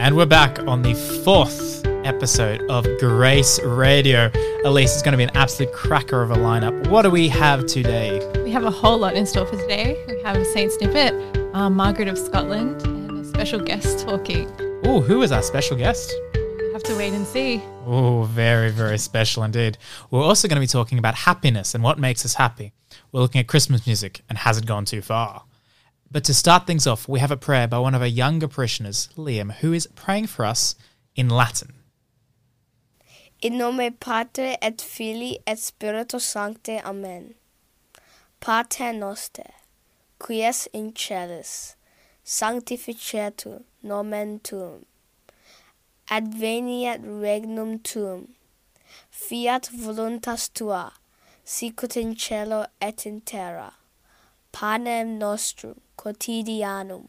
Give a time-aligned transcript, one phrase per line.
[0.00, 4.30] And we're back on the fourth episode of Grace Radio.
[4.64, 6.88] Elise is going to be an absolute cracker of a lineup.
[6.88, 8.26] What do we have today?
[8.42, 10.02] We have a whole lot in store for today.
[10.08, 11.12] We have Saint Snippet,
[11.54, 14.50] uh, Margaret of Scotland, and a special guest talking.
[14.84, 16.10] Oh, who is our special guest?
[16.32, 17.62] You have to wait and see.
[17.84, 19.76] Oh, very, very special indeed.
[20.10, 22.72] We're also going to be talking about happiness and what makes us happy.
[23.12, 25.42] We're looking at Christmas music and has it gone too far?
[26.12, 29.08] But to start things off, we have a prayer by one of our younger parishioners,
[29.16, 30.74] Liam, who is praying for us
[31.14, 31.72] in Latin.
[33.40, 36.84] In nome Patri et Filii et Spiritus Sancte.
[36.84, 37.34] Amen.
[38.40, 39.52] Pater noster,
[40.18, 41.76] qui es in celis,
[42.24, 44.86] sanctificetur nomen tuum.
[46.10, 48.34] Adveniat regnum tuum.
[49.10, 50.92] Fiat voluntas tua,
[51.44, 53.74] sicut in cielo et in terra.
[54.50, 57.08] Panem nostrum quotidianum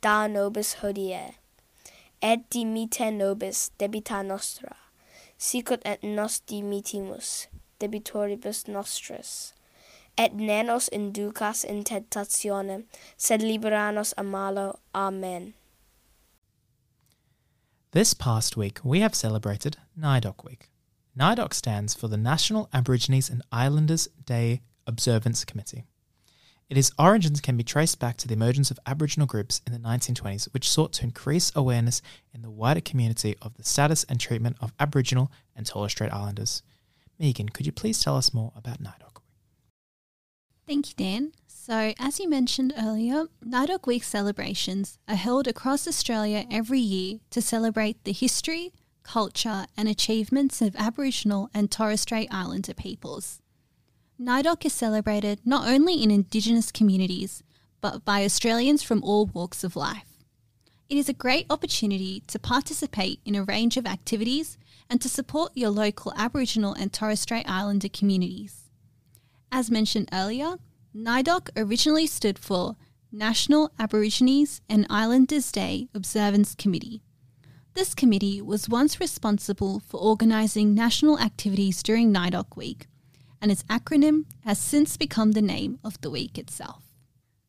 [0.00, 1.34] da nobis hodie,
[2.22, 4.76] et dimite nobis debita nostra,
[5.36, 7.48] sicut et nos dimitimus
[7.80, 9.52] debitoribus nostris,
[10.16, 12.84] et ne nos inducas in tentationem,
[13.16, 14.78] sed libera nos a malo.
[14.94, 15.52] Amen.
[17.90, 20.70] This past week, we have celebrated NAIDOC Week.
[21.18, 25.84] NAIDOC stands for the National Aborigines and Islanders Day Observance Committee.
[26.70, 30.52] Its origins can be traced back to the emergence of Aboriginal groups in the 1920s,
[30.52, 34.72] which sought to increase awareness in the wider community of the status and treatment of
[34.80, 36.62] Aboriginal and Torres Strait Islanders.
[37.18, 39.20] Megan, could you please tell us more about NAIDOC?
[40.66, 41.32] Thank you, Dan.
[41.46, 47.40] So, as you mentioned earlier, NAIDOC Week celebrations are held across Australia every year to
[47.40, 53.40] celebrate the history, culture, and achievements of Aboriginal and Torres Strait Islander peoples.
[54.20, 57.42] NAIDOC is celebrated not only in Indigenous communities,
[57.80, 60.22] but by Australians from all walks of life.
[60.88, 64.56] It is a great opportunity to participate in a range of activities
[64.88, 68.70] and to support your local Aboriginal and Torres Strait Islander communities.
[69.50, 70.58] As mentioned earlier,
[70.94, 72.76] NAIDOC originally stood for
[73.10, 77.02] National Aborigines and Islanders Day Observance Committee.
[77.74, 82.86] This committee was once responsible for organising national activities during NAIDOC Week,
[83.40, 86.82] and its acronym has since become the name of the week itself.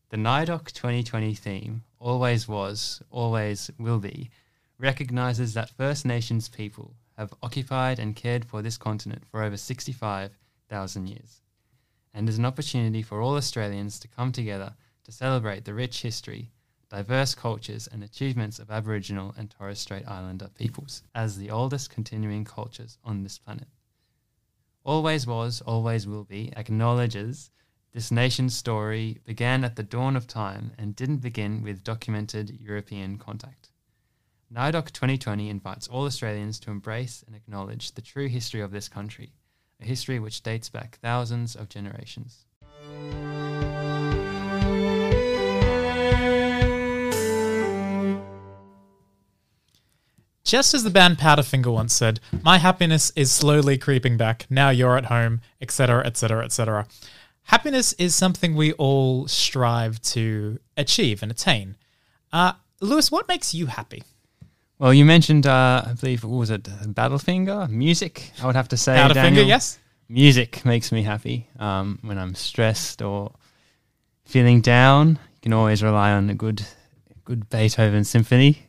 [0.09, 4.29] The NAIDOC 2020 theme, Always Was, Always Will Be,
[4.77, 11.07] recognises that First Nations people have occupied and cared for this continent for over 65,000
[11.07, 11.41] years,
[12.13, 16.51] and is an opportunity for all Australians to come together to celebrate the rich history,
[16.89, 22.45] diverse cultures, and achievements of Aboriginal and Torres Strait Islander peoples as the oldest continuing
[22.45, 23.67] cultures on this planet.
[24.85, 27.49] Always Was, Always Will Be acknowledges
[27.91, 33.17] this nation's story began at the dawn of time and didn't begin with documented European
[33.17, 33.71] contact.
[34.53, 39.33] NAIDOC 2020 invites all Australians to embrace and acknowledge the true history of this country,
[39.81, 42.45] a history which dates back thousands of generations.
[50.45, 54.45] Just as the band Powderfinger once said, my happiness is slowly creeping back.
[54.47, 56.85] Now you're at home, etc., etc., etc.
[57.45, 61.77] Happiness is something we all strive to achieve and attain.
[62.31, 64.03] Uh, Lewis, what makes you happy?
[64.77, 67.67] Well, you mentioned, uh, I believe, what was it, Battlefinger?
[67.67, 68.97] Music, I would have to say.
[68.97, 69.47] Powderfinger, Daniel.
[69.47, 69.79] yes.
[70.09, 73.31] Music makes me happy um, when I'm stressed or
[74.25, 75.09] feeling down.
[75.09, 76.63] You can always rely on a good,
[77.23, 78.67] good Beethoven symphony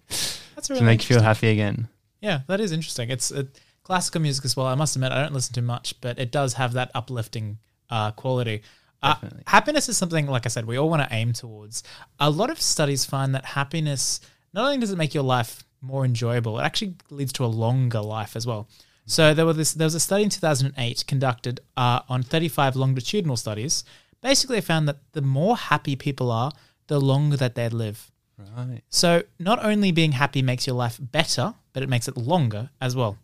[0.56, 1.88] That's really to make you feel happy again.
[2.20, 3.10] Yeah, that is interesting.
[3.10, 3.44] It's uh,
[3.84, 4.66] classical music as well.
[4.66, 7.58] I must admit, I don't listen to much, but it does have that uplifting
[7.90, 8.62] uh, quality.
[9.02, 9.14] Uh,
[9.46, 11.84] happiness is something, like I said, we all want to aim towards.
[12.18, 14.20] A lot of studies find that happiness
[14.52, 18.00] not only does it make your life more enjoyable, it actually leads to a longer
[18.00, 18.68] life as well.
[19.04, 23.36] So there was this, there was a study in 2008 conducted uh, on 35 longitudinal
[23.36, 23.84] studies.
[24.22, 26.50] Basically, they found that the more happy people are,
[26.88, 28.10] the longer that they live.
[28.38, 28.82] Right.
[28.90, 32.94] So not only being happy makes your life better, but it makes it longer as
[32.94, 33.18] well.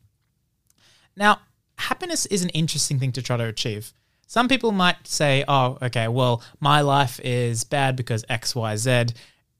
[1.16, 1.40] Now,
[1.76, 3.92] happiness is an interesting thing to try to achieve.
[4.26, 9.06] Some people might say, oh, okay, well, my life is bad because X, Y, Z.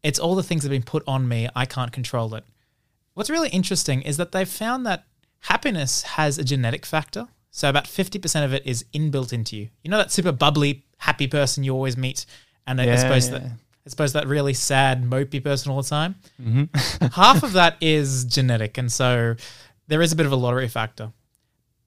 [0.02, 1.49] It's all the things that have been put on me.
[1.54, 2.44] I can't control it.
[3.14, 5.04] What's really interesting is that they've found that
[5.40, 7.28] happiness has a genetic factor.
[7.50, 9.69] So about 50% of it is inbuilt into you.
[9.82, 12.25] You know that super bubbly, happy person you always meet?
[12.66, 13.38] And I Yeah, suppose yeah.
[13.38, 13.50] that
[13.84, 16.14] I suppose that really sad, mopey person all the time.
[16.40, 17.06] Mm-hmm.
[17.20, 19.34] Half of that is genetic, and so
[19.88, 21.12] there is a bit of a lottery factor.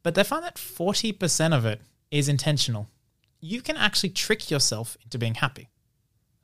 [0.04, 1.82] But they find that 40% of it
[2.12, 2.88] is intentional.
[3.40, 5.70] You can actually trick yourself into being happy.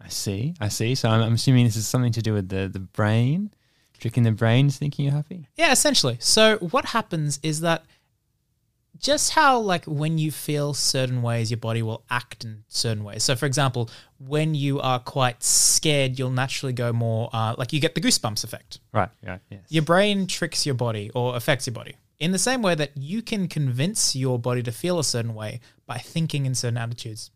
[0.04, 0.56] I see.
[0.60, 0.96] I see.
[0.96, 3.52] So I'm, I'm assuming this is something to do with the, the brain.
[4.00, 5.48] Tricking the brains thinking you're happy.
[5.56, 6.18] Yeah, essentially.
[6.20, 7.86] So what happens is that
[9.02, 13.24] just how like when you feel certain ways your body will act in certain ways
[13.24, 13.90] so for example
[14.20, 18.44] when you are quite scared you'll naturally go more uh, like you get the goosebumps
[18.44, 19.10] effect Right.
[19.26, 19.42] Right.
[19.50, 19.62] Yes.
[19.70, 23.22] your brain tricks your body or affects your body in the same way that you
[23.22, 27.32] can convince your body to feel a certain way by thinking in certain attitudes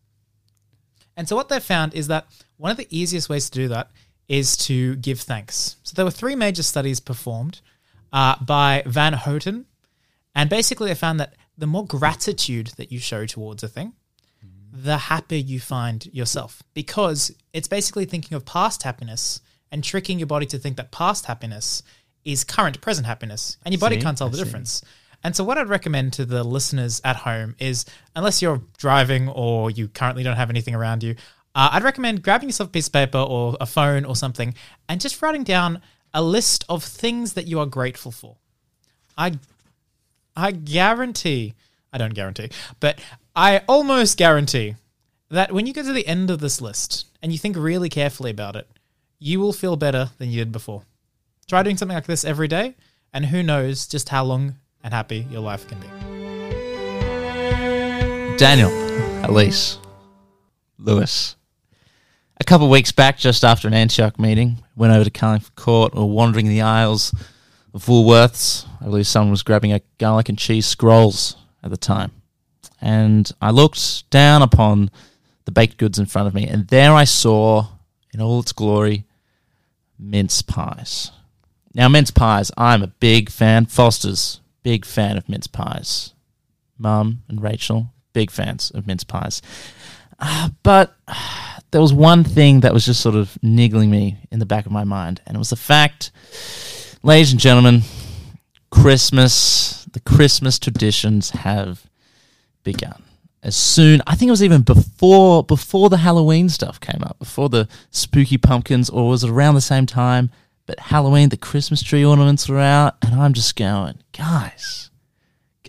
[1.18, 2.28] and so what they've found is that
[2.58, 3.90] one of the easiest ways to do that
[4.28, 7.62] is to give thanks so there were three major studies performed
[8.14, 9.66] uh, by van houten
[10.36, 13.94] and basically, they found that the more gratitude that you show towards a thing,
[14.72, 16.62] the happier you find yourself.
[16.74, 19.42] Because it's basically thinking of past happiness
[19.72, 21.82] and tricking your body to think that past happiness
[22.24, 23.58] is current present happiness.
[23.64, 24.84] And your body See, can't tell the difference.
[25.24, 27.86] And so, what I'd recommend to the listeners at home is
[28.16, 31.16] unless you're driving or you currently don't have anything around you,
[31.56, 34.54] uh, I'd recommend grabbing yourself a piece of paper or a phone or something
[34.90, 35.82] and just writing down
[36.14, 38.38] a list of things that you are grateful for.
[39.18, 39.40] I
[40.36, 41.54] I guarantee,
[41.94, 42.50] I don't guarantee,
[42.80, 43.00] but
[43.36, 44.76] I almost guarantee
[45.30, 48.32] that when you get to the end of this list and you think really carefully
[48.32, 48.68] about it,
[49.18, 50.84] you will feel better than you did before.
[51.48, 52.76] Try doing something like this every day,
[53.14, 55.88] and who knows just how long and happy your life can be.
[58.38, 58.72] Daniel,
[59.24, 59.80] Elise,
[60.78, 61.38] Lewis.
[62.42, 66.10] A couple weeks back, just after an Antioch meeting, went over to Carlingford Court or
[66.10, 67.14] wandering the aisles
[67.80, 68.66] Woolworths.
[68.82, 72.12] I believe someone was grabbing a garlic and cheese scrolls at the time.
[72.82, 74.92] And I looked down upon
[75.46, 77.68] the baked goods in front of me, and there I saw,
[78.14, 79.06] in all its glory,
[79.98, 81.12] mince pies.
[81.74, 83.66] Now, mince pies, I'm a big fan.
[83.66, 86.14] Foster's, big fan of mince pies.
[86.78, 89.42] Mum and Rachel, big fans of mince pies.
[90.20, 90.96] Uh, but
[91.72, 94.72] there was one thing that was just sort of niggling me in the back of
[94.72, 96.12] my mind, and it was the fact,
[97.06, 97.84] ladies and gentlemen,
[98.72, 101.88] Christmas, the Christmas traditions have
[102.64, 103.04] begun.
[103.44, 107.48] As soon, I think it was even before before the Halloween stuff came up, before
[107.48, 110.32] the spooky pumpkins, or was it around the same time?
[110.66, 114.90] But Halloween, the Christmas tree ornaments were out, and I'm just going, guys,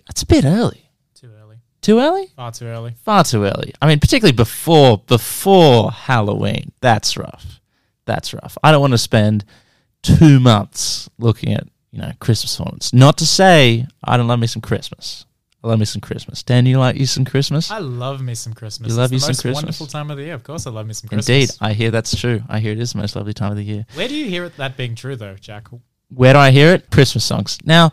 [0.09, 0.89] it's a bit early.
[1.13, 1.57] Too early.
[1.81, 2.31] Too early?
[2.35, 2.95] Far too early.
[3.03, 3.75] Far too early.
[3.79, 6.71] I mean, particularly before before Halloween.
[6.81, 7.61] That's rough.
[8.05, 8.57] That's rough.
[8.63, 9.45] I don't want to spend
[10.07, 12.93] two months looking at you know Christmas ornaments.
[12.93, 15.25] Not to say I don't love me some Christmas.
[15.63, 16.43] I love me some Christmas.
[16.43, 17.71] Dan, you like you some Christmas?
[17.71, 18.91] I love me some Christmas.
[18.91, 19.63] You love it's you the some most Christmas?
[19.63, 20.35] wonderful time of the year.
[20.35, 21.27] Of course, I love me some Christmas.
[21.27, 22.41] Indeed, I hear that's true.
[22.47, 23.85] I hear it is the most lovely time of the year.
[23.95, 25.67] Where do you hear it that being true, though, Jack?
[26.09, 26.89] Where do I hear it?
[26.91, 27.57] Christmas songs.
[27.65, 27.91] Now,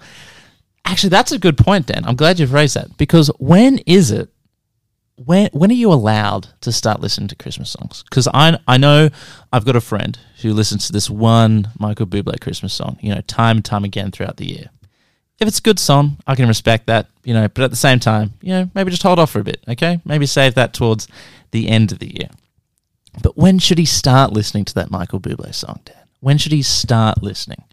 [0.85, 2.05] actually, that's a good point, Dan.
[2.05, 4.29] I'm glad you've raised that because when is it?
[5.17, 8.03] When when are you allowed to start listening to Christmas songs?
[8.03, 9.11] Because I I know
[9.53, 13.21] I've got a friend who listens to this one Michael Bublé Christmas song, you know,
[13.23, 14.71] time and time again throughout the year.
[15.41, 17.49] If it's a good song, I can respect that, you know.
[17.49, 20.01] But at the same time, you know, maybe just hold off for a bit, okay?
[20.05, 21.09] Maybe save that towards
[21.51, 22.31] the end of the year.
[23.23, 25.97] But when should he start listening to that Michael Bublé song, Dan?
[26.21, 27.65] When should he start listening?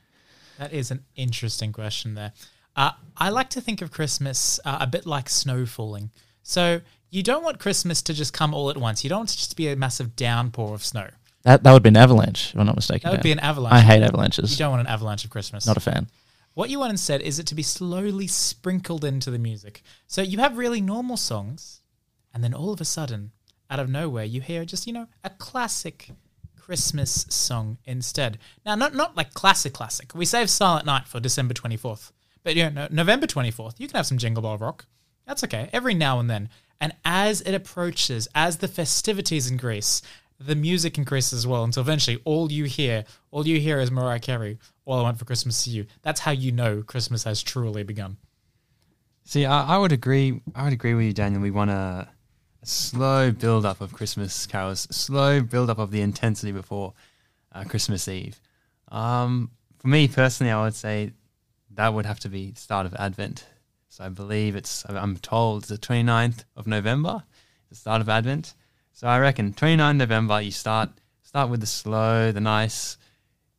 [0.57, 2.33] That is an interesting question there.
[2.75, 6.11] Uh, I like to think of Christmas uh, a bit like snow falling.
[6.43, 6.81] So
[7.12, 9.04] you don't want Christmas to just come all at once.
[9.04, 11.10] You don't want it to just be a massive downpour of snow.
[11.44, 13.08] That that would be an avalanche, if I'm not mistaken.
[13.08, 13.24] That would Dan.
[13.24, 13.74] be an avalanche.
[13.74, 14.51] I hate avalanches.
[14.51, 15.68] You don't want an avalanche of Christmas.
[15.68, 16.08] Not a fan.
[16.53, 19.84] What you want instead is it to be slowly sprinkled into the music.
[20.08, 21.82] So you have really normal songs,
[22.34, 23.32] and then all of a sudden,
[23.70, 26.10] out of nowhere, you hear just, you know, a classic
[26.60, 28.38] Christmas song instead.
[28.65, 30.13] Now, not not like classic classic.
[30.13, 32.12] We save Silent Night for December 24th.
[32.44, 34.86] But you know, November 24th, you can have some Jingle Bell Rock.
[35.27, 35.70] That's okay.
[35.74, 36.50] Every now and then.
[36.81, 40.01] And as it approaches, as the festivities increase,
[40.39, 44.19] the music increases as well until eventually all you hear, all you hear is Mariah
[44.19, 45.85] Carey, All I Want for Christmas is You.
[46.01, 48.17] That's how you know Christmas has truly begun.
[49.23, 50.41] See, I, I would agree.
[50.55, 51.43] I would agree with you, Daniel.
[51.43, 52.07] We want a,
[52.61, 56.93] a slow build up of Christmas carols, slow build up of the intensity before
[57.51, 58.41] uh, Christmas Eve.
[58.88, 61.11] Um, for me personally, I would say
[61.75, 63.45] that would have to be the start of Advent.
[64.01, 64.84] So I believe it's.
[64.89, 67.22] I'm told it's the 29th of November,
[67.70, 68.55] the start of Advent.
[68.93, 70.89] So I reckon 29 November you start
[71.22, 72.98] start with the slow, the nice,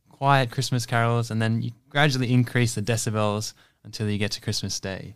[0.08, 4.80] quiet Christmas carols, and then you gradually increase the decibels until you get to Christmas
[4.80, 5.14] Day.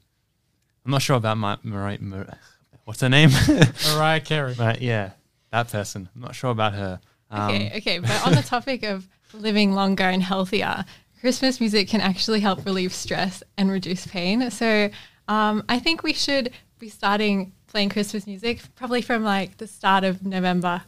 [0.85, 1.99] I'm not sure about my Mariah.
[2.01, 2.39] Mar-
[2.85, 3.31] what's her name?
[3.95, 4.55] Mariah Carey.
[4.55, 5.11] right, yeah,
[5.51, 6.09] that person.
[6.15, 7.01] I'm not sure about her.
[7.33, 7.99] Um, Okay, okay.
[7.99, 10.85] But on the topic of living longer and healthier,
[11.21, 14.49] Christmas music can actually help relieve stress and reduce pain.
[14.53, 14.91] So
[15.29, 20.05] um, I think we should be starting playing Christmas music probably from like the start
[20.05, 20.83] of November.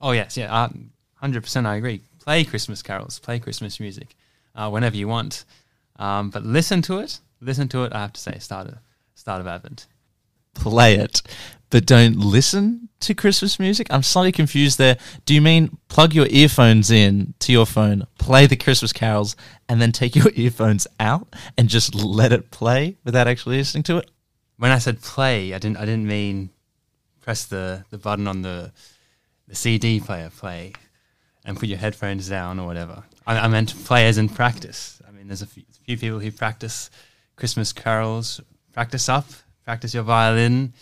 [0.00, 0.68] Oh yes, yeah, uh,
[1.14, 1.66] hundred percent.
[1.66, 2.02] I agree.
[2.18, 4.14] play Christmas carols, play Christmas music
[4.54, 5.44] uh, whenever you want.
[5.96, 7.20] Um, but listen to it.
[7.40, 7.92] Listen to it.
[7.92, 8.78] I have to say, start of
[9.14, 9.86] start of Advent.
[10.54, 11.22] Play it,
[11.72, 13.86] but don't listen to Christmas music.
[13.88, 14.98] I'm slightly confused there.
[15.24, 19.36] Do you mean plug your earphones in to your phone, play the Christmas carols,
[19.70, 23.96] and then take your earphones out and just let it play without actually listening to
[23.96, 24.10] it?
[24.58, 26.50] When I said play, I didn't I didn't mean
[27.22, 28.70] press the, the button on the
[29.48, 30.74] the CD player play
[31.46, 33.02] and put your headphones down or whatever.
[33.26, 35.00] I, I meant play as in practice.
[35.08, 36.90] I mean, there's a few, few people who practice
[37.34, 38.42] Christmas carols,
[38.74, 39.24] practice up,
[39.64, 40.74] practice your violin,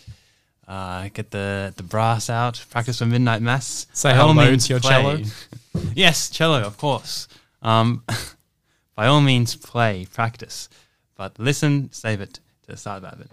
[0.70, 3.88] uh, get the, the brass out, practice for midnight mass.
[3.92, 4.90] Say hello to your play.
[4.90, 5.18] cello.
[5.94, 7.26] yes, cello, of course.
[7.60, 8.04] Um,
[8.94, 10.68] by all means, play, practice,
[11.16, 13.32] but listen, save it to the start of Advent.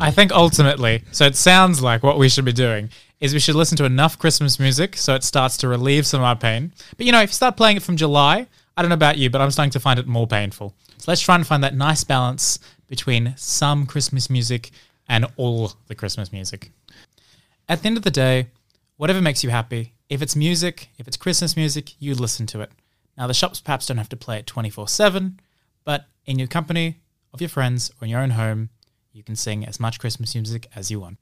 [0.00, 2.90] I think ultimately, so it sounds like what we should be doing
[3.20, 6.24] is we should listen to enough Christmas music so it starts to relieve some of
[6.24, 6.72] our pain.
[6.96, 9.30] But you know, if you start playing it from July, I don't know about you,
[9.30, 10.74] but I'm starting to find it more painful.
[10.98, 14.72] So let's try and find that nice balance between some Christmas music
[15.10, 16.70] and all the Christmas music.
[17.68, 18.46] At the end of the day,
[18.96, 22.70] whatever makes you happy, if it's music, if it's Christmas music, you listen to it.
[23.18, 25.40] Now, the shops perhaps don't have to play it 24 7,
[25.84, 27.00] but in your company,
[27.34, 28.70] of your friends, or in your own home,
[29.12, 31.18] you can sing as much Christmas music as you want.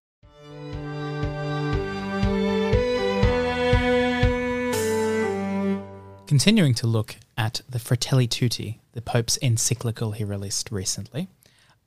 [6.26, 11.28] Continuing to look at the Fratelli Tutti, the Pope's encyclical he released recently,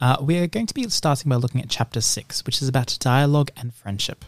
[0.02, 2.98] uh, we are going to be starting by looking at chapter 6, which is about
[3.00, 4.26] dialogue and friendship.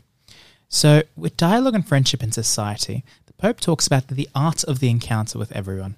[0.69, 4.89] So, with dialogue and friendship in society, the Pope talks about the art of the
[4.89, 5.95] encounter with everyone.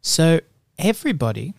[0.00, 0.40] So,
[0.78, 1.54] everybody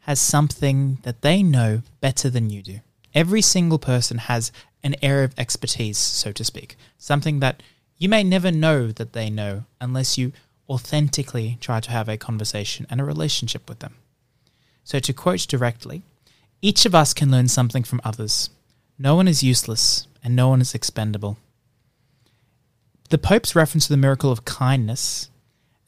[0.00, 2.80] has something that they know better than you do.
[3.14, 4.52] Every single person has
[4.82, 7.62] an area of expertise, so to speak, something that
[7.96, 10.32] you may never know that they know unless you
[10.68, 13.96] authentically try to have a conversation and a relationship with them.
[14.84, 16.02] So, to quote directly,
[16.62, 18.50] each of us can learn something from others.
[18.98, 21.38] No one is useless and no one is expendable.
[23.08, 25.30] The Pope's reference to the miracle of kindness,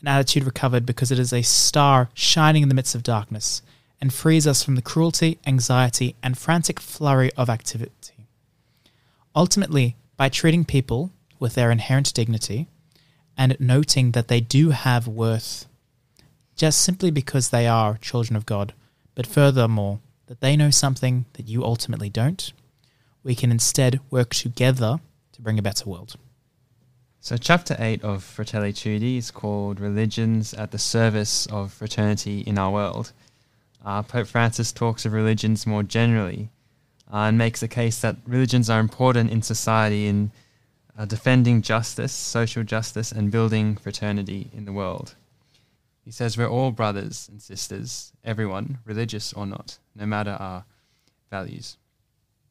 [0.00, 3.62] an attitude recovered because it is a star shining in the midst of darkness
[4.00, 8.26] and frees us from the cruelty, anxiety, and frantic flurry of activity.
[9.36, 12.66] Ultimately, by treating people with their inherent dignity
[13.36, 15.66] and noting that they do have worth
[16.56, 18.74] just simply because they are children of God,
[19.14, 20.00] but furthermore,
[20.32, 22.54] that they know something that you ultimately don't,
[23.22, 24.98] we can instead work together
[25.30, 26.16] to bring a better world.
[27.20, 32.56] So, chapter 8 of Fratelli Tutti is called Religions at the Service of Fraternity in
[32.56, 33.12] Our World.
[33.84, 36.48] Uh, Pope Francis talks of religions more generally
[37.12, 40.32] uh, and makes the case that religions are important in society in
[40.96, 45.14] uh, defending justice, social justice, and building fraternity in the world.
[46.04, 50.64] He says we're all brothers and sisters, everyone, religious or not, no matter our
[51.30, 51.76] values.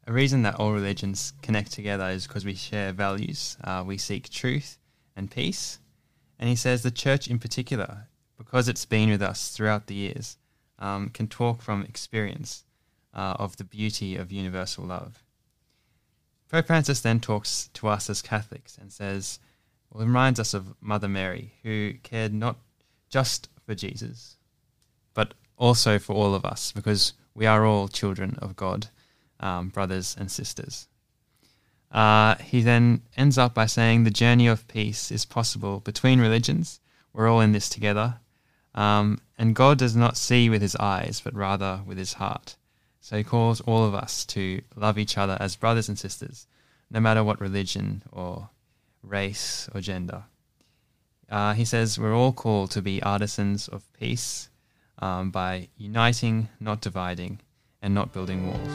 [0.08, 3.58] A reason that all religions connect together is because we share values.
[3.63, 4.77] Uh, we seek truth
[5.15, 5.79] and peace.
[6.39, 10.38] And he says the church, in particular, because it's been with us throughout the years,
[10.79, 12.63] um, can talk from experience
[13.13, 15.24] uh, of the beauty of universal love.
[16.50, 19.39] Pope Francis then talks to us as Catholics and says,
[19.89, 22.58] well, it reminds us of Mother Mary, who cared not
[23.11, 24.37] just for Jesus,
[25.13, 28.87] but also for all of us, because we are all children of God,
[29.39, 30.87] um, brothers and sisters.
[31.91, 36.79] Uh, he then ends up by saying the journey of peace is possible between religions.
[37.13, 38.19] We're all in this together.
[38.73, 42.55] Um, and God does not see with his eyes, but rather with his heart.
[43.01, 46.47] So he calls all of us to love each other as brothers and sisters,
[46.89, 48.49] no matter what religion or
[49.03, 50.23] race or gender.
[51.31, 54.50] Uh, he says we're all called to be artisans of peace
[55.00, 57.39] um, by uniting, not dividing,
[57.81, 58.67] and not building walls.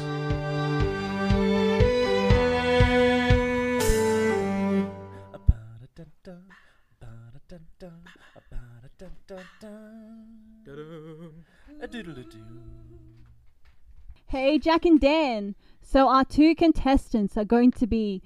[14.28, 15.54] Hey, Jack and Dan.
[15.82, 18.22] So, our two contestants are going to be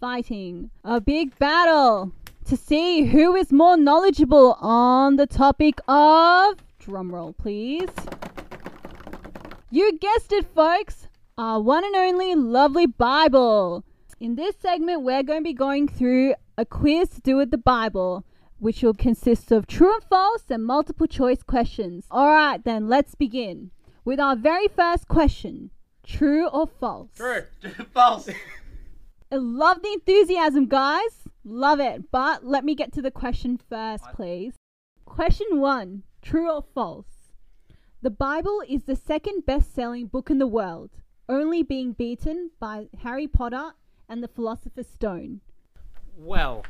[0.00, 2.12] fighting a big battle
[2.48, 6.56] to see who is more knowledgeable on the topic of.
[6.82, 7.90] Drumroll, please.
[9.70, 11.08] You guessed it, folks.
[11.36, 13.84] Our one and only lovely Bible.
[14.18, 17.58] In this segment, we're going to be going through a quiz to do with the
[17.58, 18.24] Bible,
[18.58, 22.06] which will consist of true and false and multiple choice questions.
[22.10, 23.72] All right, then let's begin
[24.06, 25.70] with our very first question
[26.02, 27.10] True or false?
[27.14, 27.42] True.
[27.92, 28.30] False.
[29.30, 31.28] I love the enthusiasm, guys.
[31.50, 32.10] Love it.
[32.10, 34.54] But let me get to the question first, please.
[35.06, 37.32] Question one True or false?
[38.02, 40.90] The Bible is the second best selling book in the world,
[41.26, 43.70] only being beaten by Harry Potter
[44.10, 45.40] and the Philosopher's Stone.
[46.18, 46.66] Well,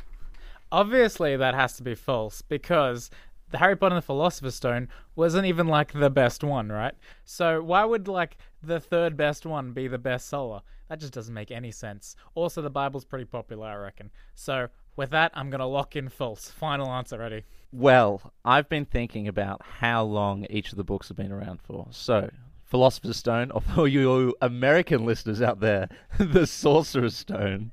[0.71, 3.11] obviously that has to be false because
[3.51, 6.95] the Harry Potter and the Philosopher's Stone wasn't even like the best one, right?
[7.25, 10.63] So why would like the third best one be the best seller?
[10.89, 12.17] That just doesn't make any sense.
[12.35, 14.11] Also, the Bible's pretty popular, I reckon.
[14.35, 16.51] So with that, I'm gonna lock in false.
[16.51, 17.45] Final answer, ready?
[17.73, 21.87] Well, I've been thinking about how long each of the books have been around for.
[21.91, 22.31] So,
[22.65, 27.73] Philosopher's Stone, or for you American listeners out there, the Sorcerer's Stone,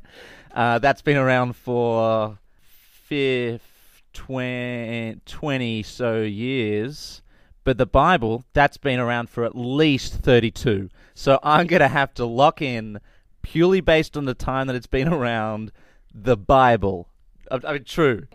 [0.54, 7.22] uh, that's been around for fif- twen- 20 so years.
[7.66, 10.90] But the Bible, that's been around for at least 32.
[11.14, 13.02] So I'm going to have to lock in,
[13.42, 15.74] purely based on the time that it's been around,
[16.14, 17.10] the Bible.
[17.52, 18.28] I, I mean, true.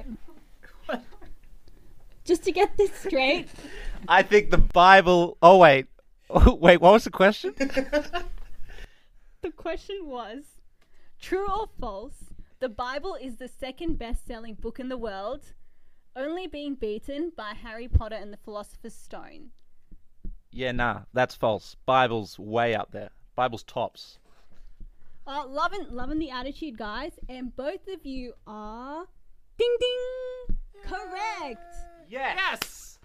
[2.25, 3.49] Just to get this straight,
[4.09, 5.39] I think the Bible.
[5.43, 5.87] Oh wait,
[6.29, 6.81] wait.
[6.81, 7.55] What was the question?
[7.57, 8.25] the
[9.57, 10.45] question was
[11.21, 12.27] True or false?
[12.61, 15.55] The Bible is the second best selling book in the world,
[16.17, 19.51] only being beaten by Harry Potter and the Philosopher's Stone.
[20.53, 21.77] yeah, nah, that's false.
[21.87, 23.11] Bible's way up there.
[23.37, 24.19] Bible's tops.
[25.27, 27.13] Uh, loving, loving the attitude, guys.
[27.29, 29.07] And both of you are.
[29.59, 30.57] Ding ding!
[30.83, 31.77] Correct!
[32.09, 32.99] Yes.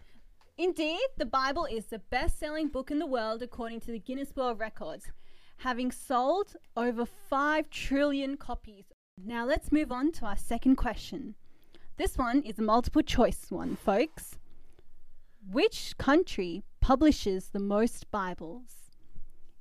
[0.57, 4.35] Indeed, the Bible is the best selling book in the world according to the Guinness
[4.35, 5.05] World Records,
[5.57, 8.85] having sold over 5 trillion copies.
[9.23, 11.35] Now let's move on to our second question.
[11.97, 14.37] This one is a multiple choice one, folks.
[15.49, 18.91] Which country publishes the most Bibles?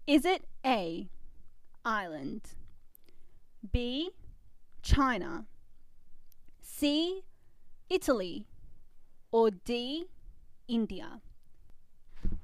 [0.06, 1.08] Is it A.
[1.84, 2.40] Ireland,
[3.72, 4.10] B.
[4.82, 5.44] China,
[6.60, 7.22] C.
[7.88, 8.46] Italy,
[9.30, 10.06] or D.
[10.66, 11.20] India?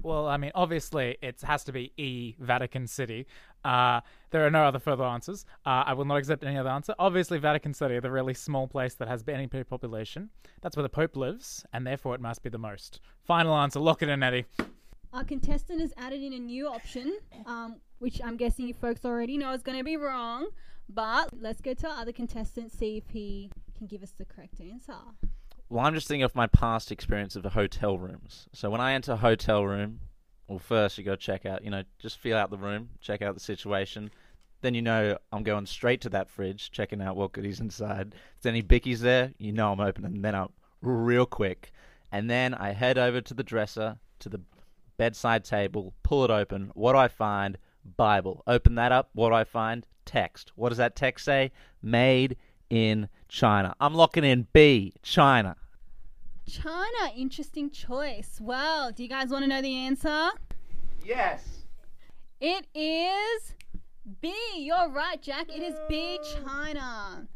[0.03, 3.27] Well, I mean, obviously it has to be E, Vatican City.
[3.63, 5.45] Uh, there are no other further answers.
[5.65, 6.95] Uh, I will not accept any other answer.
[6.97, 10.29] Obviously, Vatican City, the really small place that has any population.
[10.61, 12.99] That's where the Pope lives, and therefore it must be the most.
[13.25, 13.79] Final answer.
[13.79, 14.45] Lock it in, Eddie.
[15.13, 19.37] Our contestant has added in a new option, um, which I'm guessing you folks already
[19.37, 20.47] know is going to be wrong.
[20.87, 24.59] But let's go to our other contestant, see if he can give us the correct
[24.61, 24.95] answer.
[25.69, 28.47] Well, I'm just thinking of my past experience of the hotel rooms.
[28.53, 29.99] So when I enter a hotel room,
[30.51, 33.21] well, first you got to check out, you know, just feel out the room, check
[33.21, 34.11] out the situation.
[34.59, 38.07] Then you know I'm going straight to that fridge, checking out what goodies inside.
[38.13, 41.71] If there's any bickies there, you know I'm opening them up real quick.
[42.11, 44.41] And then I head over to the dresser, to the
[44.97, 46.71] bedside table, pull it open.
[46.73, 47.57] What do I find?
[47.95, 48.43] Bible.
[48.45, 49.09] Open that up.
[49.13, 49.87] What do I find?
[50.03, 50.51] Text.
[50.55, 51.51] What does that text say?
[51.81, 52.35] Made
[52.69, 53.73] in China.
[53.79, 55.55] I'm locking in B, China.
[56.47, 58.39] China, interesting choice.
[58.41, 60.29] Well, do you guys want to know the answer?
[61.03, 61.65] Yes.
[62.39, 63.55] It is
[64.21, 64.33] B.
[64.57, 65.47] You're right, Jack.
[65.49, 67.27] It is B, China.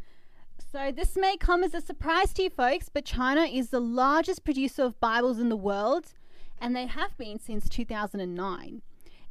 [0.72, 4.44] So, this may come as a surprise to you folks, but China is the largest
[4.44, 6.14] producer of Bibles in the world,
[6.60, 8.82] and they have been since 2009.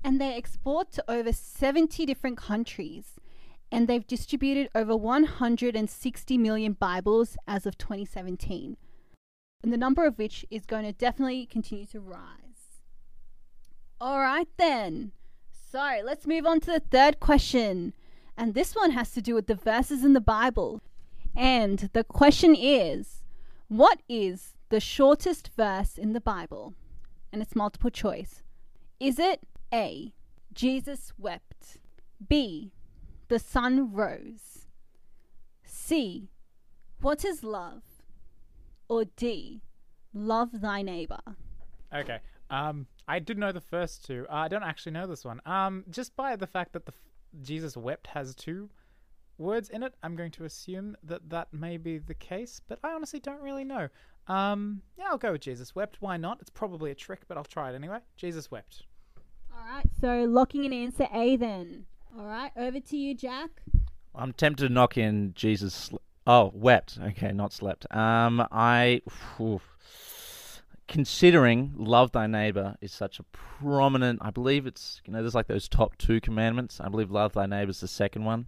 [0.02, 3.20] And they export to over 70 different countries,
[3.70, 8.76] and they've distributed over 160 million Bibles as of 2017,
[9.64, 12.82] and the number of which is going to definitely continue to rise.
[13.98, 15.12] All right, then.
[15.72, 17.94] So let's move on to the third question.
[18.36, 20.82] And this one has to do with the verses in the Bible.
[21.34, 23.22] And the question is
[23.68, 26.74] What is the shortest verse in the Bible?
[27.32, 28.42] And it's multiple choice.
[29.00, 29.40] Is it
[29.72, 30.12] A.
[30.52, 31.78] Jesus wept?
[32.28, 32.70] B.
[33.28, 34.66] The sun rose?
[35.64, 36.28] C.
[37.00, 37.93] What is love?
[38.88, 39.60] Or D.
[40.12, 41.20] Love thy neighbor?
[41.94, 42.18] Okay.
[42.50, 44.26] Um, I did know the first two.
[44.28, 45.40] Uh, I don't actually know this one.
[45.46, 48.68] Um, just by the fact that the f- Jesus wept has two
[49.38, 52.60] words in it, I'm going to assume that that may be the case.
[52.68, 53.88] But I honestly don't really know.
[54.28, 55.96] Um, yeah, I'll go with Jesus wept.
[56.00, 56.38] Why not?
[56.40, 57.98] It's probably a trick, but I'll try it anyway.
[58.16, 58.84] Jesus wept.
[59.52, 61.86] All right, so locking in answer A then.
[62.18, 63.50] All right, over to you, Jack.
[64.14, 65.90] I'm tempted to knock in Jesus.
[66.24, 66.98] Sl- oh, wept.
[67.02, 67.86] Okay, not slept.
[67.94, 69.02] Um, I.
[69.08, 69.60] phew.
[70.86, 74.18] considering love thy neighbor is such a prominent.
[74.22, 76.80] I believe it's you know there's like those top two commandments.
[76.80, 78.46] I believe love thy neighbor is the second one,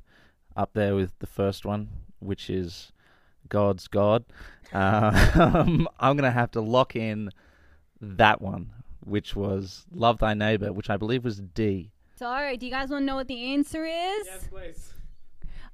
[0.54, 2.92] up there with the first one, which is
[3.48, 4.24] God's God.
[4.72, 7.30] Um, I'm gonna have to lock in
[8.00, 8.70] that one,
[9.04, 11.90] which was love thy neighbor, which I believe was D.
[12.16, 14.26] So, all right do you guys want to know what the answer is?
[14.26, 14.92] Yes please.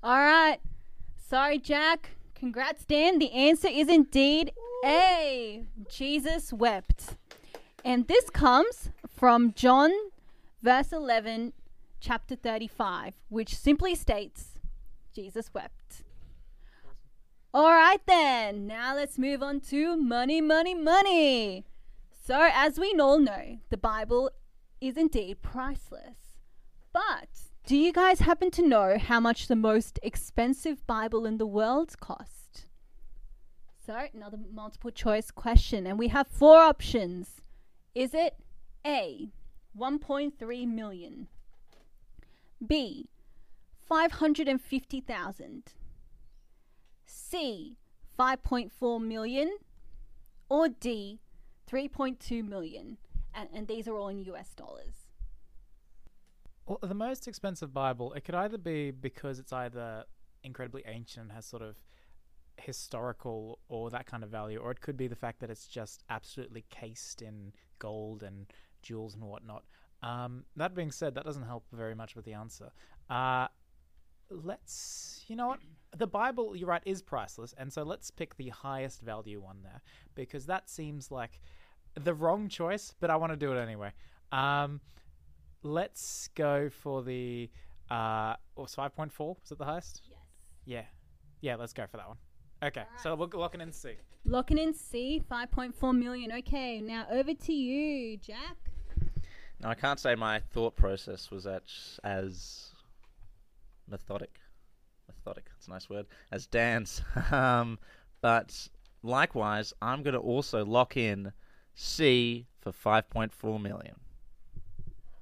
[0.05, 0.59] All right.
[1.33, 2.11] Sorry, Jack.
[2.35, 3.19] Congrats, Dan.
[3.19, 4.53] The answer is indeed
[4.85, 5.65] A.
[5.91, 7.17] Jesus wept.
[7.83, 9.91] And this comes from John,
[10.63, 11.55] verse 11,
[12.01, 14.59] chapter 35, which simply states
[15.15, 16.03] Jesus wept.
[17.55, 18.67] All right, then.
[18.67, 21.65] Now let's move on to money, money, money.
[22.27, 24.33] So, as we all know, the Bible
[24.83, 26.37] is indeed priceless.
[26.93, 31.47] But do you guys happen to know how much the most expensive Bible in the
[31.47, 32.67] world cost?
[33.87, 37.41] So, another multiple choice question, and we have four options.
[37.95, 38.37] Is it
[38.85, 39.29] A,
[39.79, 41.29] 1.3 million,
[42.65, 43.09] B,
[43.89, 45.63] 550,000,
[47.07, 47.77] C,
[48.19, 49.57] 5.4 million,
[50.49, 51.21] or D,
[51.71, 52.99] 3.2 million?
[53.35, 55.02] And, and these are all in US dollars.
[56.67, 60.05] Well, the most expensive Bible, it could either be because it's either
[60.45, 61.77] incredibly ancient and has sort of
[62.57, 66.05] historical or that kind of value, or it could be the fact that it's just
[66.09, 68.47] absolutely cased in gold and
[68.83, 69.65] jewels and whatnot.
[70.03, 72.71] Um, that being said, that doesn't help very much with the answer.
[73.11, 73.49] Uh,
[74.31, 75.61] let's, you know what?
[75.97, 79.83] The Bible, you're right, is priceless, and so let's pick the highest value one there
[80.15, 81.41] because that seems like
[81.95, 83.93] the wrong choice, but I want to do it anyway.
[84.31, 84.81] Um,
[85.63, 87.51] let's go for the
[87.91, 89.37] uh, or five point four.
[89.41, 90.03] Was it the highest?
[90.09, 90.19] Yes.
[90.65, 90.85] Yeah,
[91.41, 91.57] yeah.
[91.57, 92.19] Let's go for that one.
[92.63, 93.95] Okay, so we're locking in C.
[94.25, 96.31] Locking in C, 5.4 million.
[96.31, 98.57] Okay, now over to you, Jack.
[99.61, 102.69] Now, I can't say my thought process was as, as
[103.89, 104.39] methodic.
[105.09, 106.07] Methodic, that's a nice word.
[106.31, 107.03] As Dan's.
[107.33, 107.81] um,
[108.21, 108.69] but
[109.03, 111.33] likewise, I'm going to also lock in
[111.75, 113.97] C for 5.4 million.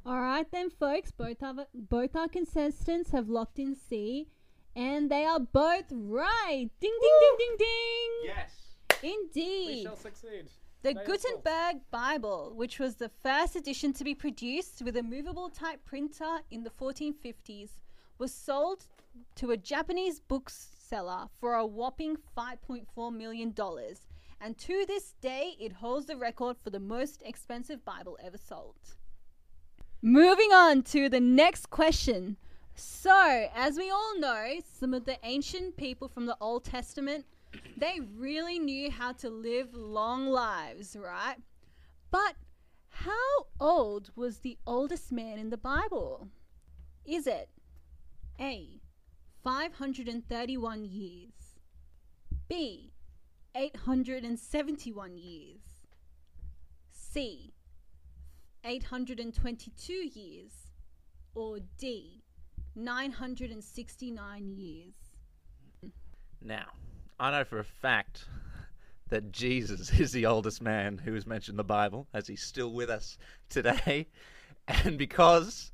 [0.07, 1.11] All right, then, folks.
[1.11, 4.29] Both our both our contestants have locked in C,
[4.75, 6.69] and they are both right.
[6.81, 8.11] Ding, ding, ding, ding, ding.
[8.25, 8.51] Yes.
[9.03, 9.67] Indeed.
[9.69, 10.51] We shall succeed.
[10.83, 11.23] The Stay on course.
[11.23, 16.39] Gutenberg Bible, which was the first edition to be produced with a movable type printer
[16.51, 17.71] in the 1450s,
[18.19, 18.87] was sold
[19.35, 23.55] to a Japanese bookseller for a whopping $5.4 million.
[24.41, 28.97] And to this day, it holds the record for the most expensive Bible ever sold.
[30.03, 32.39] Moving on to the next question.
[32.75, 37.27] So, as we all know, some of the ancient people from the Old Testament,
[37.77, 41.37] they really knew how to live long lives, right?
[42.11, 42.37] But
[42.89, 46.29] how old was the oldest man in the Bible?
[47.05, 47.51] Is it
[48.41, 48.81] A,
[49.45, 51.59] 531 years,
[52.49, 52.95] B,
[53.55, 55.61] 871 years,
[56.91, 57.53] C,
[58.65, 60.53] 822 years,
[61.35, 62.23] or D,
[62.75, 64.95] 969 years?
[66.43, 66.67] Now,
[67.19, 68.25] I know for a fact
[69.09, 72.73] that Jesus is the oldest man who is mentioned in the Bible, as he's still
[72.73, 73.19] with us
[73.49, 74.07] today.
[74.69, 75.73] And because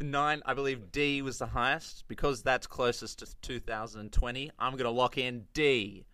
[0.00, 4.90] nine, I believe D was the highest, because that's closest to 2020, I'm going to
[4.90, 6.06] lock in D.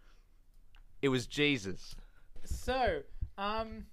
[1.01, 1.95] It was Jesus.
[2.45, 3.01] So,
[3.38, 3.87] um,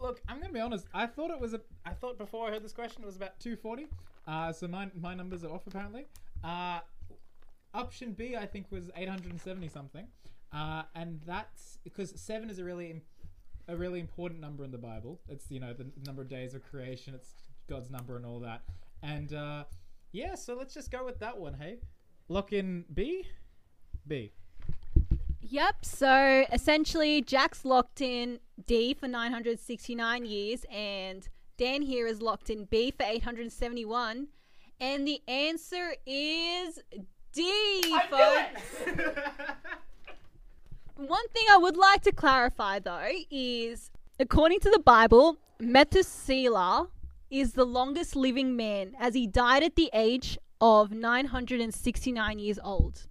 [0.00, 0.86] look, I'm gonna be honest.
[0.94, 1.60] I thought it was a.
[1.84, 3.86] I thought before I heard this question it was about 240.
[4.26, 6.06] Uh, so my my numbers are off apparently.
[6.44, 6.80] Uh,
[7.74, 10.06] option B I think was 870 something,
[10.52, 13.02] uh, and that's because seven is a really
[13.68, 15.20] a really important number in the Bible.
[15.28, 17.14] It's you know the number of days of creation.
[17.14, 17.30] It's
[17.68, 18.62] God's number and all that.
[19.02, 19.64] And uh,
[20.12, 21.54] yeah, so let's just go with that one.
[21.54, 21.78] Hey,
[22.28, 23.24] lock in B.
[24.06, 24.32] B.
[25.48, 25.84] Yep.
[25.84, 32.64] So essentially, Jack's locked in D for 969 years, and Dan here is locked in
[32.64, 34.28] B for 871.
[34.80, 36.80] And the answer is
[37.32, 38.62] D, folks.
[40.96, 46.88] One thing I would like to clarify though is according to the Bible, Methuselah
[47.30, 53.06] is the longest living man as he died at the age of 969 years old.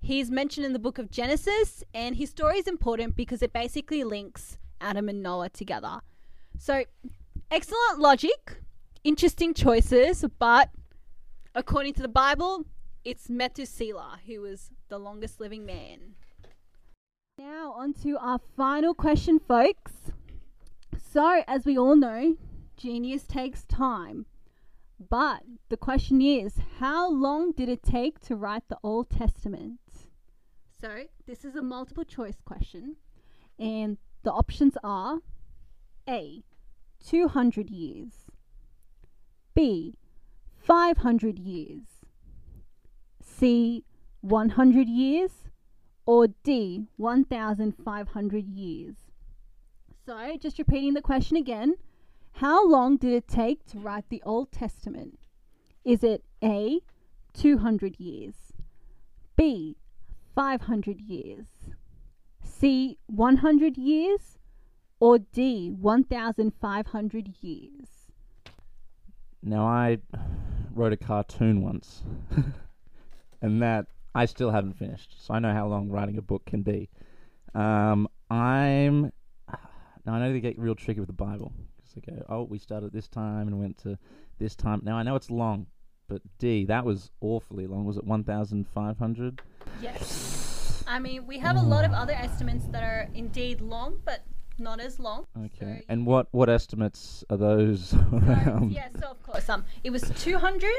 [0.00, 3.52] He is mentioned in the book of Genesis, and his story is important because it
[3.52, 6.00] basically links Adam and Noah together.
[6.58, 6.84] So,
[7.50, 8.62] excellent logic,
[9.04, 10.70] interesting choices, but
[11.54, 12.64] according to the Bible,
[13.04, 16.14] it's Methuselah who was the longest living man.
[17.38, 19.92] Now, on to our final question, folks.
[21.12, 22.36] So, as we all know,
[22.76, 24.26] genius takes time.
[24.98, 29.78] But the question is, how long did it take to write the Old Testament?
[30.80, 32.94] So, this is a multiple choice question,
[33.58, 35.18] and the options are
[36.08, 36.44] A,
[37.04, 38.12] 200 years,
[39.56, 39.96] B,
[40.56, 41.82] 500 years,
[43.20, 43.86] C,
[44.20, 45.32] 100 years,
[46.06, 48.94] or D, 1,500 years?
[50.06, 51.74] So, just repeating the question again
[52.34, 55.18] How long did it take to write the Old Testament?
[55.84, 56.78] Is it A,
[57.34, 58.52] 200 years,
[59.34, 59.76] B,
[60.38, 61.48] 500 years,
[62.44, 64.38] C, 100 years,
[65.00, 67.88] or D, 1,500 years?
[69.42, 69.98] Now, I
[70.72, 72.04] wrote a cartoon once,
[73.42, 76.62] and that I still haven't finished, so I know how long writing a book can
[76.62, 76.88] be.
[77.56, 79.10] Um, I'm
[80.06, 82.58] now I know they get real tricky with the Bible because they go, "Oh, we
[82.58, 83.98] started this time and went to
[84.38, 85.66] this time." Now I know it's long,
[86.08, 87.84] but D, that was awfully long.
[87.84, 89.40] Was it one thousand five hundred?
[89.82, 90.82] Yes.
[90.86, 94.24] I mean, we have a lot of other estimates that are indeed long, but
[94.58, 95.26] not as long.
[95.36, 97.94] Okay, So and what what estimates are those?
[98.12, 98.72] Around?
[98.72, 100.70] yeah, so of course, um, it was 200,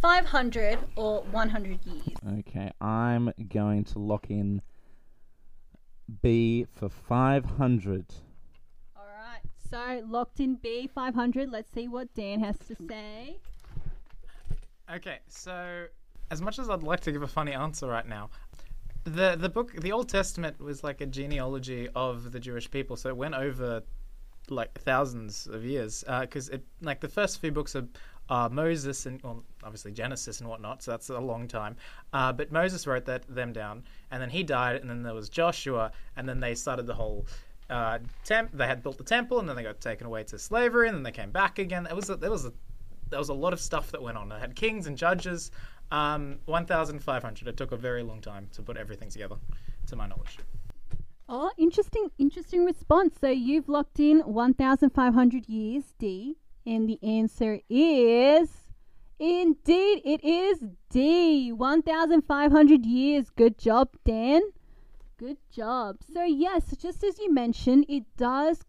[0.00, 2.16] 500, or 100 years.
[2.40, 4.62] Okay, I'm going to lock in
[6.22, 8.06] B for five hundred.
[8.96, 11.50] All right, so locked in B, 500.
[11.50, 13.36] Let's see what Dan has to say.
[14.92, 15.86] Okay, so
[16.32, 18.30] as much as I'd like to give a funny answer right now,
[19.04, 23.08] the the book, the Old Testament, was like a genealogy of the Jewish people, so
[23.08, 23.82] it went over
[24.48, 26.04] like thousands of years.
[26.20, 27.86] Because it like the first few books are
[28.30, 31.76] uh, Moses and well, obviously Genesis and whatnot, so that's a long time.
[32.12, 35.28] Uh, but Moses wrote that them down, and then he died, and then there was
[35.28, 37.26] Joshua, and then they started the whole.
[37.68, 40.88] Uh, temp- they had built the temple, and then they got taken away to slavery,
[40.88, 41.86] and then they came back again.
[41.86, 42.52] It was a, there was a
[43.10, 44.32] there was a lot of stuff that went on.
[44.32, 45.50] I had kings and judges.
[45.92, 47.48] Um, 1,500.
[47.48, 49.36] It took a very long time to put everything together,
[49.88, 50.38] to my knowledge.
[51.28, 53.16] Oh, interesting, interesting response.
[53.20, 58.50] So you've locked in 1,500 years, D, and the answer is
[59.18, 63.30] indeed it is D, 1,500 years.
[63.30, 64.42] Good job, Dan.
[65.18, 65.98] Good job.
[66.12, 68.64] So yes, just as you mentioned, it does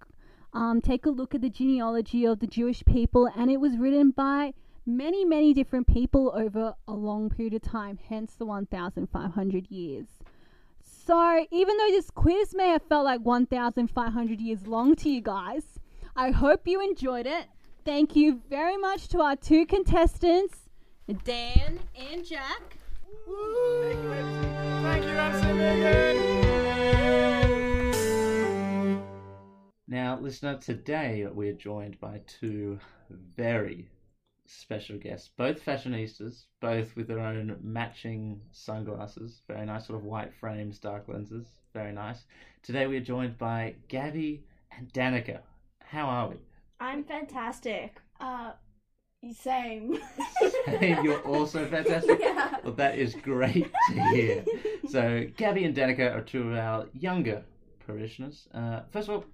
[0.53, 4.11] um, take a look at the genealogy of the Jewish people, and it was written
[4.11, 4.53] by
[4.85, 10.07] many, many different people over a long period of time, hence the 1,500 years.
[10.83, 15.63] So, even though this quiz may have felt like 1,500 years long to you guys,
[16.15, 17.45] I hope you enjoyed it.
[17.85, 20.69] Thank you very much to our two contestants,
[21.23, 22.77] Dan and Jack.
[24.83, 26.50] Thank you,
[29.91, 33.89] Now, listener, today we are joined by two very
[34.45, 40.33] special guests, both fashionistas, both with their own matching sunglasses, very nice sort of white
[40.33, 42.23] frames, dark lenses, very nice.
[42.63, 44.45] Today we are joined by Gabby
[44.77, 45.41] and Danica.
[45.81, 46.37] How are we?
[46.79, 47.97] I'm fantastic.
[48.21, 48.53] Uh,
[49.33, 49.99] same.
[50.67, 52.17] Hey, you're also fantastic.
[52.21, 52.55] Yeah.
[52.63, 54.45] Well, that is great to hear.
[54.87, 57.43] So, Gabby and Danica are two of our younger
[57.85, 58.47] parishioners.
[58.53, 59.25] Uh, first of all,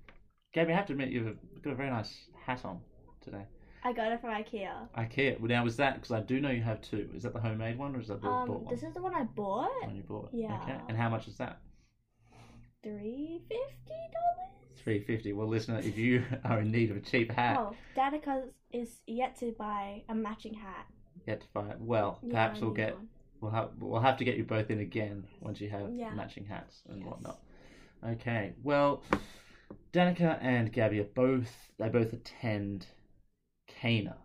[0.57, 2.79] Gabby, I have to admit you've got a very nice hat on
[3.21, 3.43] today.
[3.83, 4.87] I got it from IKEA.
[4.97, 5.39] IKEA.
[5.39, 7.07] Well, now was that because I do know you have two?
[7.13, 8.73] Is that the homemade one or is that the Um, bought one?
[8.73, 9.69] this is the one I bought.
[9.81, 10.29] The one you bought.
[10.33, 10.59] Yeah.
[10.63, 10.75] Okay.
[10.89, 11.59] And how much is that?
[12.81, 14.51] Three fifty dollars.
[14.83, 15.31] Three fifty.
[15.31, 19.37] Well, listener, if you are in need of a cheap hat, Oh, Danica is yet
[19.41, 20.87] to buy a matching hat.
[21.27, 21.77] Yet to buy it.
[21.79, 23.09] Well, Yeah, perhaps we'll get one.
[23.41, 26.15] we'll have we'll have to get you both in again once you have Yeah.
[26.15, 27.07] matching hats and Yes.
[27.07, 27.39] whatnot.
[28.03, 28.53] Okay.
[28.63, 29.03] Well,
[29.97, 32.85] Danica and Gabby are both they both attend
[33.67, 34.17] Cana,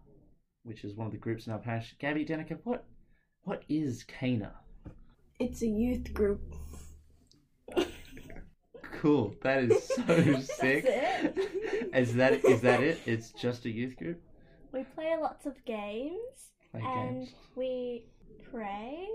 [0.65, 1.95] which is one of the groups in our parish.
[1.99, 2.85] Gabby, Danica, what
[3.45, 4.53] what is Cana?
[5.39, 6.43] It's a youth group.
[9.01, 9.35] Cool.
[9.43, 10.85] That is so sick.
[10.87, 11.91] it.
[11.95, 13.01] Is that is that it?
[13.07, 14.21] It's just a youth group.
[14.73, 17.31] We play lots of games Play and games.
[17.57, 18.05] we
[18.51, 19.09] pray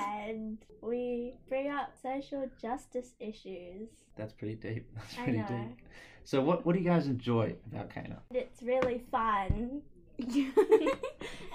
[0.00, 3.88] and we bring up social justice issues.
[4.16, 4.86] That's pretty deep.
[4.94, 5.46] That's I pretty know.
[5.48, 5.78] deep.
[6.24, 8.22] So what what do you guys enjoy about Cana?
[8.32, 9.82] It's really fun.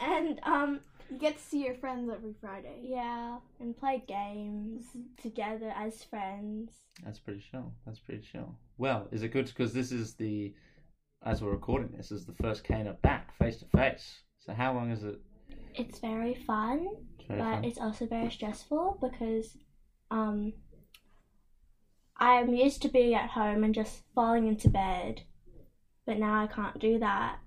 [0.02, 2.82] and um You get to see your friends every Friday.
[2.84, 4.86] yeah, and play games
[5.22, 6.72] together as friends.
[7.04, 7.74] That's pretty chill.
[7.86, 8.56] That's pretty chill.
[8.78, 10.54] Well, is it good because this is the
[11.26, 14.22] as we're recording this is the first Cana back face to face.
[14.40, 15.20] So how long is it?
[15.76, 17.64] It's very fun, It's very but fun.
[17.64, 19.58] it's also very stressful because
[20.12, 20.52] um
[22.18, 25.22] I'm used to being at home and just falling into bed.
[26.06, 27.40] But now I can't do that.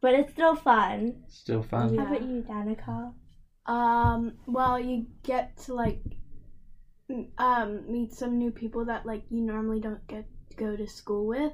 [0.00, 1.24] But it's still fun.
[1.26, 1.96] Still fun.
[1.96, 3.12] How about you, Danica?
[3.66, 6.02] Um, well, you get to like
[7.38, 11.26] um meet some new people that like you normally don't get to go to school
[11.26, 11.52] with.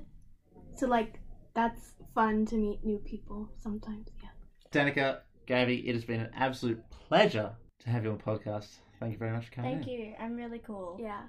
[0.74, 1.20] So like
[1.54, 4.08] that's fun to meet new people sometimes.
[4.22, 4.30] Yeah.
[4.72, 5.20] Danica,
[5.52, 8.68] Gabby, it has been an absolute pleasure to have you on the podcast.
[8.98, 9.74] Thank you very much for coming.
[9.74, 10.14] Thank you.
[10.18, 10.98] I'm really cool.
[10.98, 11.24] Yeah.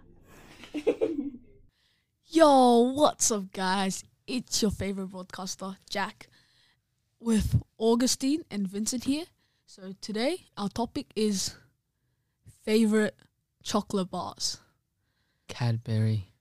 [2.28, 4.06] Yo, what's up, guys?
[4.26, 6.28] It's your favorite broadcaster, Jack,
[7.20, 9.26] with Augustine and Vincent here.
[9.66, 11.58] So, today our topic is
[12.64, 13.18] favorite
[13.62, 14.62] chocolate bars.
[15.50, 16.32] Cadbury.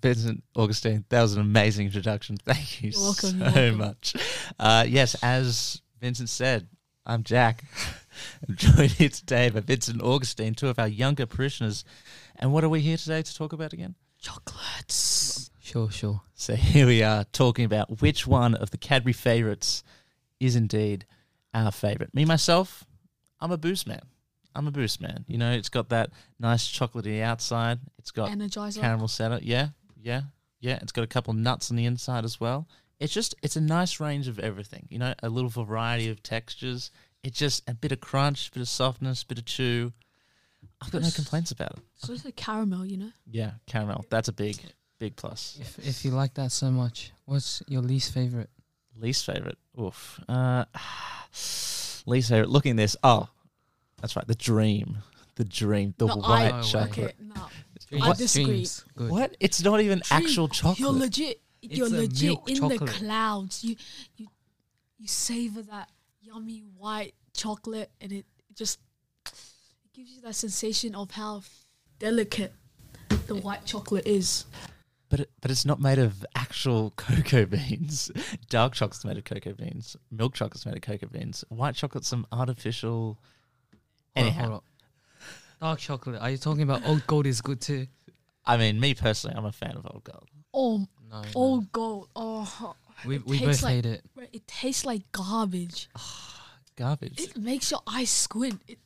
[0.00, 2.36] Vincent Augustine, that was an amazing introduction.
[2.44, 3.78] Thank you You're welcome, so you're welcome.
[3.78, 4.14] much.
[4.60, 6.68] Uh, yes, as Vincent said,
[7.04, 7.64] I'm Jack.
[8.48, 11.84] I'm joined here today by Vincent Augustine, two of our younger parishioners.
[12.36, 13.96] And what are we here today to talk about again?
[14.20, 15.50] Chocolates.
[15.60, 16.20] Sure, sure.
[16.34, 19.82] So here we are talking about which one of the Cadbury favourites
[20.38, 21.04] is indeed
[21.52, 22.14] our favourite.
[22.14, 22.84] Me, myself,
[23.40, 24.02] I'm a boost man.
[24.54, 25.24] I'm a boost man.
[25.26, 27.80] You know, it's got that nice chocolatey outside.
[27.98, 28.80] It's got Energizer.
[28.80, 29.40] caramel center.
[29.42, 29.68] Yeah,
[30.00, 30.22] yeah,
[30.60, 30.78] yeah.
[30.82, 32.68] It's got a couple nuts on the inside as well.
[33.02, 34.86] It's just, it's a nice range of everything.
[34.90, 36.90] You know, a little variety of textures.
[37.24, 39.92] It's just a bit of crunch, bit of softness, bit of chew.
[40.80, 41.78] I've got no complaints about it.
[41.96, 43.10] So it's a caramel, you know?
[43.30, 44.04] Yeah, caramel.
[44.08, 44.56] That's a big,
[44.98, 45.58] big plus.
[45.60, 48.50] If if you like that so much, what's your least favorite?
[48.96, 49.58] Least favorite.
[49.80, 50.20] Oof.
[50.28, 50.64] Uh,
[52.06, 52.50] least favorite.
[52.50, 52.96] Looking this.
[53.02, 53.28] Oh,
[54.00, 54.26] that's right.
[54.26, 54.98] The dream.
[55.36, 55.94] The dream.
[55.98, 57.16] The No, white I- chocolate.
[57.20, 57.46] Okay, no.
[57.88, 58.66] Dreams, I disagree.
[59.08, 59.36] What?
[59.40, 60.78] It's not even Dream, actual chocolate.
[60.80, 61.40] You're legit.
[61.62, 63.62] You're legit milk in the clouds.
[63.62, 63.76] You
[64.16, 64.26] you
[64.98, 65.88] you savor that
[66.20, 68.80] yummy white chocolate, and it just
[69.26, 71.42] it gives you that sensation of how
[71.98, 72.52] delicate
[73.26, 73.40] the eh.
[73.40, 74.44] white chocolate is.
[75.08, 78.10] But it, but it's not made of actual cocoa beans.
[78.48, 79.96] Dark chocolate's made of cocoa beans.
[80.10, 81.44] Milk chocolate's made of cocoa beans.
[81.48, 82.90] White chocolate's some artificial.
[82.90, 83.16] Hold
[84.16, 84.60] on, Anyhow, hold on.
[85.60, 86.20] Dark chocolate.
[86.20, 87.86] Are you talking about old gold is good too?
[88.44, 90.28] I mean, me personally, I'm a fan of old gold.
[90.52, 91.22] Oh, No.
[91.34, 92.08] old gold.
[92.16, 92.74] Oh, oh
[93.06, 94.04] We it we tastes both like- hate it.
[94.32, 95.88] it tastes like garbage.
[95.96, 97.20] Ah, garbage.
[97.20, 98.60] It makes your eyes squint.
[98.66, 98.78] It,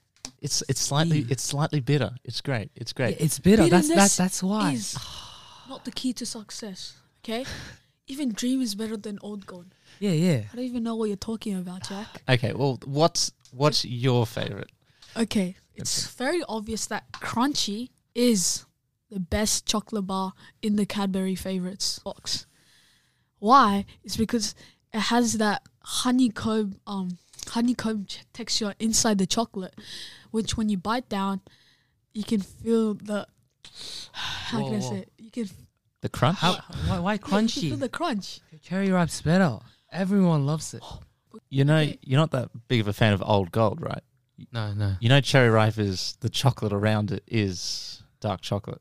[0.42, 1.26] It's it's slightly Ew.
[1.30, 2.10] it's slightly bitter.
[2.24, 2.70] It's great.
[2.74, 3.16] It's great.
[3.20, 3.68] It's bitter.
[3.68, 4.72] That's Bitterness that's that's why.
[4.72, 5.64] is ah.
[5.68, 6.94] not the key to success.
[7.24, 7.44] Okay,
[8.06, 9.66] even dream is better than old gold.
[9.98, 10.42] Yeah, yeah.
[10.52, 12.22] I don't even know what you're talking about, Jack.
[12.28, 12.52] okay.
[12.52, 14.70] Well, what's what's your favorite?
[15.16, 18.65] Okay, it's very obvious that Crunchie is
[19.10, 22.46] the best chocolate bar in the Cadbury favorites box.
[23.38, 23.84] Why?
[24.02, 24.54] It's because
[24.92, 29.74] it has that honeycomb um honeycomb texture inside the chocolate,
[30.30, 31.40] which when you bite down,
[32.12, 33.26] you can feel the
[34.12, 34.90] how Whoa, can I whoa.
[34.90, 35.12] say it?
[35.18, 35.48] You can
[36.00, 36.38] The crunch.
[36.38, 36.54] How
[36.86, 37.80] why, why you can feel crunchy?
[37.80, 38.40] the crunch.
[38.62, 39.58] Cherry ripe's better.
[39.92, 40.82] Everyone loves it.
[41.50, 41.98] You know, Okay.
[42.02, 44.02] you're not that big of a fan of old gold, right?
[44.52, 44.94] No, no.
[45.00, 48.80] You know, cherry ripe is the chocolate around it is dark chocolate.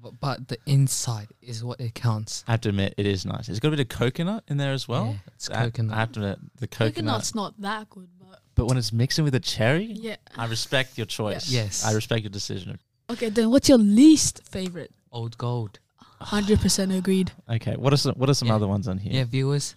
[0.00, 2.44] But, but the inside is what it counts.
[2.46, 3.48] I have to admit, it is nice.
[3.48, 5.06] It's got a bit of coconut in there as well.
[5.06, 5.96] Yeah, it's I- coconut.
[5.96, 6.94] I have to admit, the coconut.
[6.94, 10.16] Coconut's not that good, but But when it's mixing with a cherry, yeah.
[10.36, 11.50] I respect your choice.
[11.50, 11.84] Yes.
[11.84, 12.78] I respect your decision.
[13.10, 14.92] Okay, then what's your least favorite?
[15.10, 15.78] Old gold.
[16.20, 17.32] Hundred percent agreed.
[17.48, 18.56] Okay, what are some what are some Yeah.
[18.56, 19.12] other ones on here?
[19.12, 19.74] Yeah, viewers,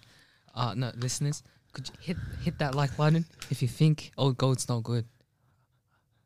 [0.54, 4.68] uh, no listeners, could you hit hit that like button if you think old gold's
[4.68, 5.06] not good.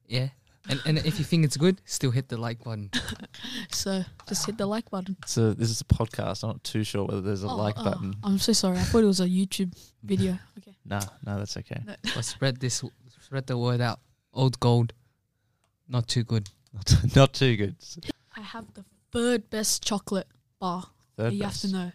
[0.08, 0.28] Yeah,
[0.68, 2.90] and and if you think it's good, still hit the like button.
[3.70, 5.16] So just hit the like button.
[5.26, 6.42] So this is a podcast.
[6.42, 8.14] I'm not too sure whether there's a Oh, like oh, button.
[8.24, 8.78] I'm so sorry.
[8.78, 10.38] I thought it was a YouTube video.
[10.58, 10.76] Okay.
[10.84, 11.80] No, no, that's okay.
[11.84, 11.94] No.
[12.14, 12.82] but spread this,
[13.20, 14.00] spread the word out.
[14.32, 14.92] Old gold,
[15.88, 16.48] not too good.
[16.72, 17.76] Not, not too good.
[18.36, 20.26] I have the third best chocolate
[20.58, 20.84] bar.
[21.16, 21.62] Third you best.
[21.62, 21.92] have to know.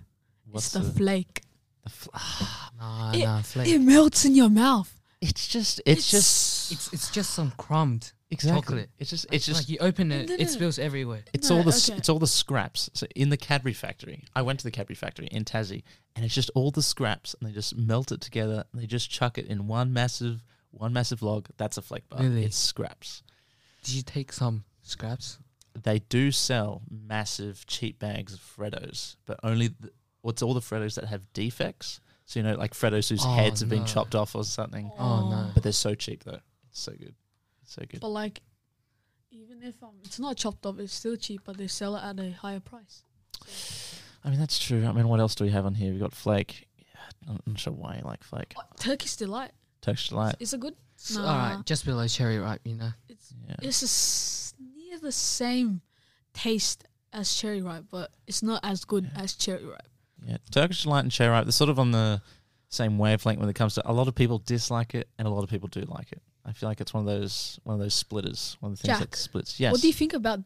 [0.49, 1.41] What's it's the, flake.
[1.83, 2.71] the fl- ah.
[2.79, 3.67] Nah, It- nah, flake.
[3.67, 4.99] It melts in your mouth.
[5.21, 8.61] It's just it's, just it's it's just some crumbed exactly.
[8.61, 8.89] chocolate.
[8.99, 10.51] It's just it's just like you open it, No, no, it no.
[10.51, 11.23] spills everywhere.
[11.33, 11.97] It's No, all the s okay.
[11.97, 12.89] it's all the scraps.
[12.93, 15.83] So in the Cadbury factory, I went to the Cadbury factory in Tassie,
[16.15, 19.09] and it's just all the scraps, and they just melt it together, and they just
[19.09, 21.47] chuck it in one massive one massive log.
[21.57, 22.21] That's a flake bar.
[22.21, 22.45] Really?
[22.45, 23.23] It's scraps.
[23.83, 25.37] Did you take some scraps?
[25.83, 29.91] They do sell massive cheap bags of Freddos, but only the,
[30.21, 31.99] what's all the Freddos that have defects.
[32.25, 33.85] So you know, like Freddos whose Oh, heads have been no.
[33.85, 34.89] chopped off or something.
[34.97, 35.51] Oh, no.
[35.53, 36.39] But they're so cheap though.
[36.69, 37.15] It's so good.
[37.71, 38.01] It's so good.
[38.01, 38.41] But like,
[39.31, 41.41] even if um, it's not chopped up, it's still cheap.
[41.45, 43.03] But they sell it at a higher price.
[44.25, 44.85] I mean, that's true.
[44.85, 45.93] I mean, what else do we have on here?
[45.93, 46.67] We got flake.
[46.77, 46.85] Yeah,
[47.29, 48.53] I'm not sure why you like flake.
[48.77, 49.51] Turkish delight.
[49.81, 50.35] Texture light.
[50.39, 50.75] Is it good?
[50.99, 51.21] S- Nah.
[51.25, 52.91] All right, just below cherry ripe, you know.
[53.09, 53.55] It's Yeah.
[53.61, 55.81] it's a s- near the same
[56.33, 59.87] taste as cherry ripe, but it's not as good as cherry ripe.
[60.23, 61.45] Yeah, Turkish delight and cherry ripe.
[61.45, 62.21] They're sort of on the
[62.69, 63.89] same wavelength when it comes to.
[63.89, 66.21] A lot of people dislike it, and a lot of people do like it.
[66.45, 68.57] I feel like it's one of those one of those splitters.
[68.59, 69.59] One of the things Jack, that splits.
[69.59, 70.39] Yes, What do you think about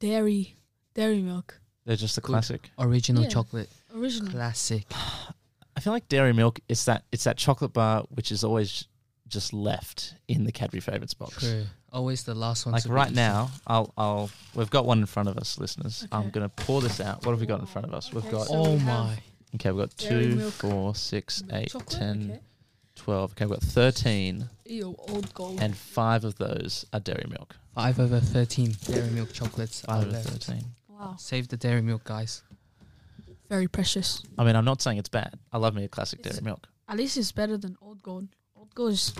[0.00, 0.56] dairy
[0.94, 1.60] dairy milk?
[1.84, 2.28] they're just a Good.
[2.28, 2.70] classic.
[2.78, 3.28] Original Yeah.
[3.28, 4.30] chocolate, Original.
[4.30, 4.86] classic.
[5.76, 6.60] I feel like dairy milk.
[6.68, 8.86] It's that it's that chocolate bar which is always
[9.28, 11.38] just left in the Cadbury favorites box.
[11.38, 11.64] True.
[11.92, 12.72] always the last one.
[12.72, 13.16] Like to be right eaten.
[13.16, 14.30] now, I'll, I'll.
[14.54, 16.06] We've got one in front of us, listeners.
[16.12, 16.30] I'm Okay.
[16.30, 17.24] gonna pour this out.
[17.24, 18.12] What have we got in front of us?
[18.12, 18.46] We've got.
[18.48, 19.18] so Oh we have my!
[19.56, 22.40] Okay, we've got Dairy two, milk, four, six, milk eight, chocolate, 10, okay.
[23.04, 23.32] 12.
[23.32, 25.60] Okay, we've got 13, Ew, old gold.
[25.60, 27.56] and five of those are dairy milk.
[27.74, 29.82] Five over thirteen dairy milk chocolates.
[29.82, 30.28] Five are of left.
[30.28, 30.62] 13.
[30.88, 32.42] wow, Save the dairy milk, guys.
[33.48, 34.22] very precious.
[34.38, 35.34] I mean, I'm not saying it's bad.
[35.52, 36.66] I love me a classic It's- dairy milk.
[36.88, 38.28] At least it's better than old gold.
[38.56, 39.12] Old gold is,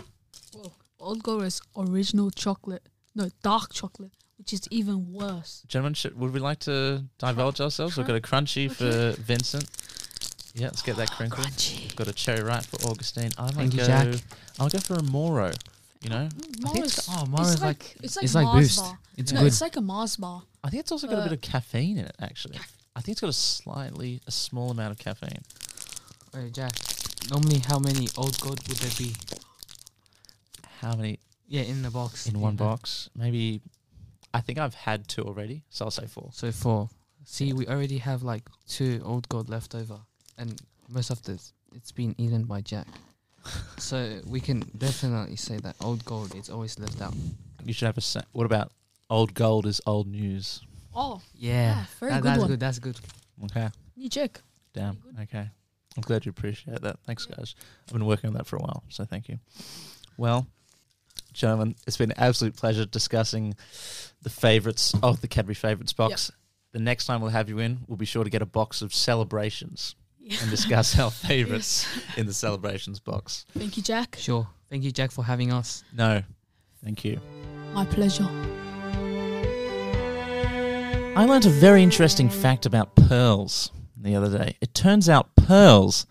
[0.54, 2.88] whoa, old gold is original chocolate.
[3.14, 5.62] No, dark chocolate, which is even worse.
[5.68, 7.96] Gentlemen, should, would we like to divulge ourselves?
[7.96, 9.68] We've got a crunchy for Vincent.
[10.54, 11.44] Yeah, let's get that oh, crinkle.
[11.44, 13.30] We've got a cherry ripe for Augustine.
[13.36, 13.86] I might Thank you, go.
[13.86, 14.14] Jack.
[14.60, 15.52] I'll go for a Moro.
[16.00, 18.34] You know, mm, I think it's, Mars, oh, it's Mara's like, like, it's like it's
[18.34, 18.78] like Mars Boost.
[18.80, 18.98] bar.
[19.16, 19.46] It's no, good.
[19.46, 20.42] it's like a Mars bar.
[20.62, 22.14] I think it's also got a bit of caffeine in it.
[22.20, 22.58] Actually,
[22.94, 25.42] I think it's got a slightly a small amount of caffeine.
[26.34, 26.72] Wait, Jack.
[27.30, 29.14] Normally, how many old gold would there be?
[30.80, 32.26] How many Yeah, in the box.
[32.26, 32.58] in one Yeah.
[32.58, 33.08] box?
[33.16, 33.62] Maybe.
[34.34, 36.30] I think I've had two already, so I'll say four.
[36.34, 36.90] So four.
[37.24, 40.00] See, we already have like two old gold left over,
[40.38, 42.86] and most of this it's been eaten by Jack.
[43.78, 47.14] so we can definitely say that old gold is always left out.
[47.64, 48.00] You should have a.
[48.00, 48.72] Sa- what about
[49.10, 50.60] old gold is old news?
[50.94, 52.48] Oh, Yeah, yeah, very that- good that's one.
[52.48, 52.60] good.
[52.60, 53.00] That's good.
[53.46, 53.68] Okay.
[53.96, 54.40] You check.
[54.72, 54.98] Damn.
[55.22, 55.48] Okay.
[55.96, 56.98] I'm glad you appreciate that.
[57.06, 57.54] Thanks, guys.
[57.86, 59.38] I've been working on that for a while, so thank you.
[60.16, 60.46] Well,
[61.32, 63.54] gentlemen, it's been an absolute pleasure discussing
[64.22, 66.30] the favourites of the Cadbury Favourites box.
[66.72, 68.92] The next time we'll have you in, we'll be sure to get a box of
[68.94, 69.94] celebrations
[70.40, 73.46] and discuss our favourites in the celebrations box.
[73.56, 74.16] Thank you, Jack.
[74.18, 74.46] Sure.
[74.70, 75.84] Thank you, Jack, for having us.
[75.92, 76.22] No,
[76.82, 77.20] thank you.
[77.72, 78.28] My pleasure.
[81.16, 84.56] I learnt a very interesting fact about pearls the other day.
[84.60, 86.06] It turns out pearls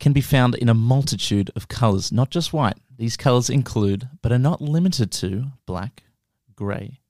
[0.00, 2.78] can be found in a multitude of colours, not just white.
[2.96, 6.04] These colours include, but are not limited to, black,
[6.54, 7.00] grey,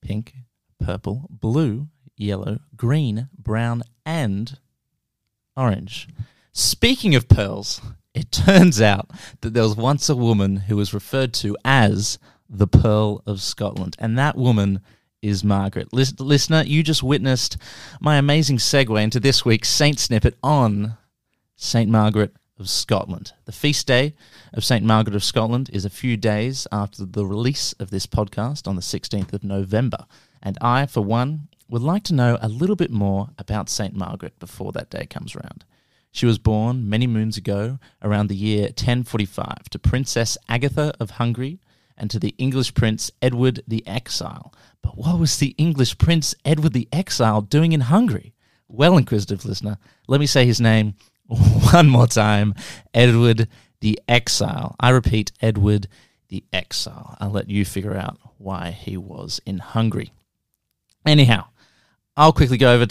[0.00, 0.34] pink,
[0.78, 4.58] purple, blue, yellow, green, brown, and
[5.56, 6.08] orange.
[6.52, 7.80] Speaking of pearls,
[8.14, 12.66] it turns out that there was once a woman who was referred to as the
[12.66, 14.80] Pearl of Scotland, and that woman
[15.22, 15.92] is Margaret.
[15.92, 17.56] Lis- listener, you just witnessed
[18.00, 20.98] my amazing segue into this week's Saint Snippet on
[21.56, 23.32] Saint Margaret of Scotland.
[23.44, 24.14] The feast day
[24.52, 28.68] of Saint Margaret of Scotland is a few days after the release of this podcast
[28.68, 30.06] on the 16th of November,
[30.42, 34.38] and I, for one, would like to know a little bit more about Saint Margaret
[34.38, 35.64] before that day comes round.
[36.10, 41.60] She was born many moons ago, around the year 1045, to Princess Agatha of Hungary
[41.96, 44.52] and to the English Prince Edward the Exile.
[44.82, 48.34] But what was the English Prince Edward the Exile doing in Hungary?
[48.68, 50.92] Well, inquisitive listener, let me say his name
[51.26, 52.54] one more time
[52.92, 53.48] Edward
[53.80, 54.76] the Exile.
[54.78, 55.88] I repeat, Edward
[56.28, 57.16] the Exile.
[57.18, 60.12] I'll let you figure out why he was in Hungary.
[61.06, 61.46] Anyhow,
[62.14, 62.86] I'll quickly go over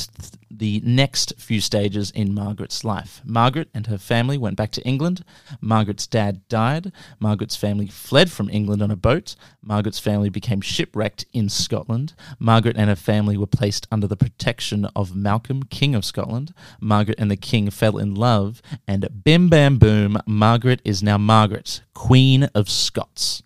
[0.50, 3.22] the next few stages in Margaret's life.
[3.24, 5.24] Margaret and her family went back to England.
[5.60, 6.92] Margaret's dad died.
[7.20, 9.36] Margaret's family fled from England on a boat.
[9.62, 12.16] Margaret's family became shipwrecked in Scotland.
[12.40, 16.52] Margaret and her family were placed under the protection of Malcolm, King of Scotland.
[16.80, 21.82] Margaret and the king fell in love, and bim bam boom, Margaret is now Margaret,
[21.94, 23.44] Queen of Scots.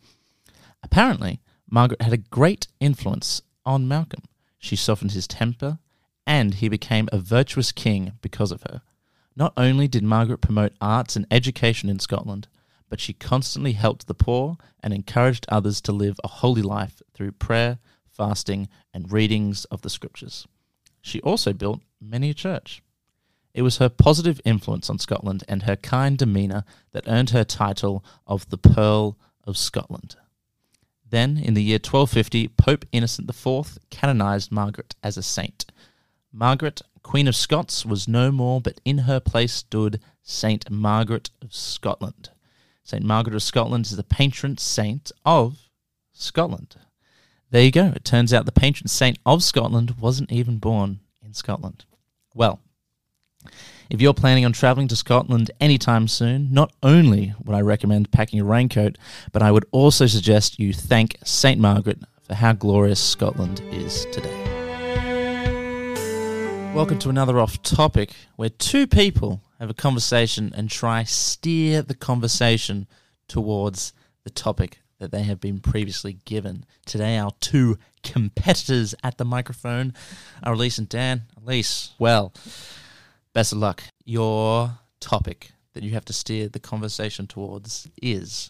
[0.81, 4.23] Apparently, Margaret had a great influence on Malcolm.
[4.65, 5.77] She softened his temper,
[6.25, 8.81] and he became a virtuous king because of her.
[9.35, 12.47] Not only did Margaret promote arts and education in Scotland,
[12.89, 17.33] but she constantly helped the poor and encouraged others to live a holy life through
[17.33, 17.77] prayer,
[18.09, 20.47] fasting, and readings of the scriptures.
[20.99, 22.81] She also built many a church.
[23.53, 28.03] It was her positive influence on Scotland and her kind demeanour that earned her title
[28.25, 30.15] of the Pearl of Scotland.
[31.15, 35.63] Then, in the year 1250, Pope Innocent IV canonized Margaret as a saint.
[36.33, 41.53] Margaret, Queen of Scots, was no more, but in her place stood Saint Margaret of
[41.53, 42.31] Scotland.
[42.83, 45.69] Saint Margaret of Scotland is the patron saint of
[46.11, 46.75] Scotland.
[47.49, 47.93] There you go.
[47.95, 51.85] It turns out the patron saint of Scotland wasn't even born in Scotland.
[52.33, 52.59] Well,
[53.89, 58.39] if you're planning on traveling to Scotland anytime soon, not only would I recommend packing
[58.39, 58.97] a raincoat,
[59.31, 61.59] but I would also suggest you thank St.
[61.59, 64.41] Margaret for how glorious Scotland is today.
[66.73, 71.81] Welcome to another off topic where two people have a conversation and try to steer
[71.83, 72.87] the conversation
[73.27, 76.65] towards the topic that they have been previously given.
[76.85, 79.93] Today, our two competitors at the microphone
[80.41, 81.23] are Elise and Dan.
[81.37, 82.33] Elise, well,
[83.35, 83.83] best of luck.
[84.05, 88.49] Your topic that you have to steer the conversation towards is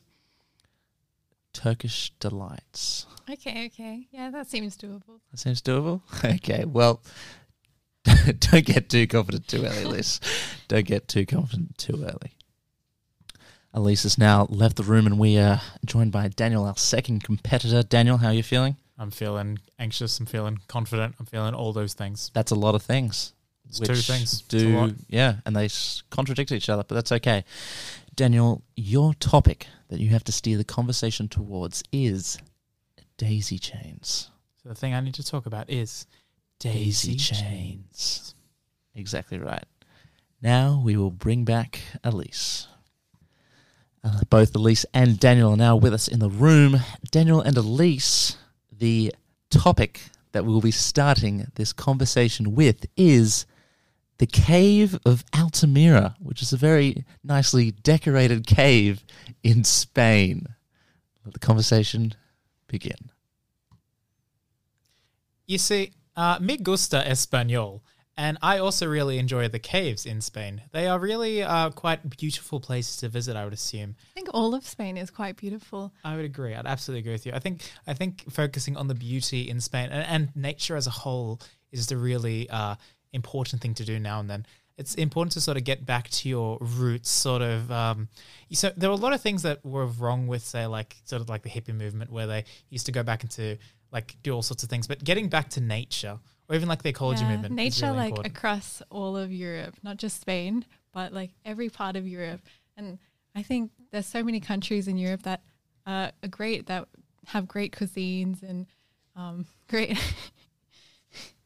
[1.51, 3.07] Turkish delights.
[3.29, 4.07] Okay, okay.
[4.11, 5.19] Yeah, that seems doable.
[5.31, 6.01] That seems doable.
[6.23, 7.01] Okay, well,
[8.39, 10.21] don't get too confident too early, Elise.
[10.67, 12.37] don't get too confident too early.
[13.73, 17.81] Elise has now left the room, and we are joined by Daniel, our second competitor.
[17.81, 18.77] Daniel, how are you feeling?
[18.97, 20.19] I'm feeling anxious.
[20.19, 21.15] I'm feeling confident.
[21.19, 22.31] I'm feeling all those things.
[22.33, 23.33] That's a lot of things.
[23.67, 24.41] It's two things.
[24.43, 25.69] Do yeah, and they
[26.09, 27.43] contradict each other, but that's okay.
[28.15, 32.37] Daniel, your topic that you have to steer the conversation towards is
[33.17, 34.31] daisy chains.
[34.63, 36.07] So the thing I need to talk about is
[36.59, 38.33] Daisy chains.
[38.93, 39.65] Exactly right.
[40.41, 42.67] Now we will bring back Elise.
[44.03, 46.79] Uh, both Elise and Daniel are now with us in the room.
[47.11, 48.37] Daniel and Elise,
[48.71, 49.13] the
[49.49, 50.01] topic
[50.31, 53.45] that we'll be starting this conversation with is
[54.17, 59.03] the Cave of Altamira, which is a very nicely decorated cave
[59.43, 60.47] in Spain.
[61.25, 62.13] Let the conversation
[62.67, 63.11] begin.
[65.47, 67.81] You see, uh, me gusta español,
[68.17, 70.61] and I also really enjoy the caves in Spain.
[70.71, 73.35] They are really uh, quite beautiful places to visit.
[73.35, 73.95] I would assume.
[73.99, 75.93] I think all of Spain is quite beautiful.
[76.03, 76.55] I would agree.
[76.55, 77.33] I'd absolutely agree with you.
[77.33, 80.91] I think I think focusing on the beauty in Spain and, and nature as a
[80.91, 81.41] whole
[81.71, 82.75] is the really uh,
[83.15, 84.45] important thing to do now and then.
[84.77, 87.09] It's important to sort of get back to your roots.
[87.09, 87.71] Sort of.
[87.71, 88.09] Um,
[88.51, 91.29] so there were a lot of things that were wrong with, say, like sort of
[91.29, 93.57] like the hippie movement, where they used to go back into
[93.91, 94.85] like do all sorts of things.
[94.87, 98.09] But getting back to nature, or even like the ecology Yeah, movement, Nature, really like
[98.11, 98.37] important.
[98.37, 102.41] across all of Europe, not just Spain, but like every part of Europe.
[102.75, 102.99] And
[103.33, 105.41] I think there's so many countries in Europe that
[105.85, 106.87] uh, are great, that
[107.27, 108.67] have great cuisines and
[109.15, 109.97] um, great.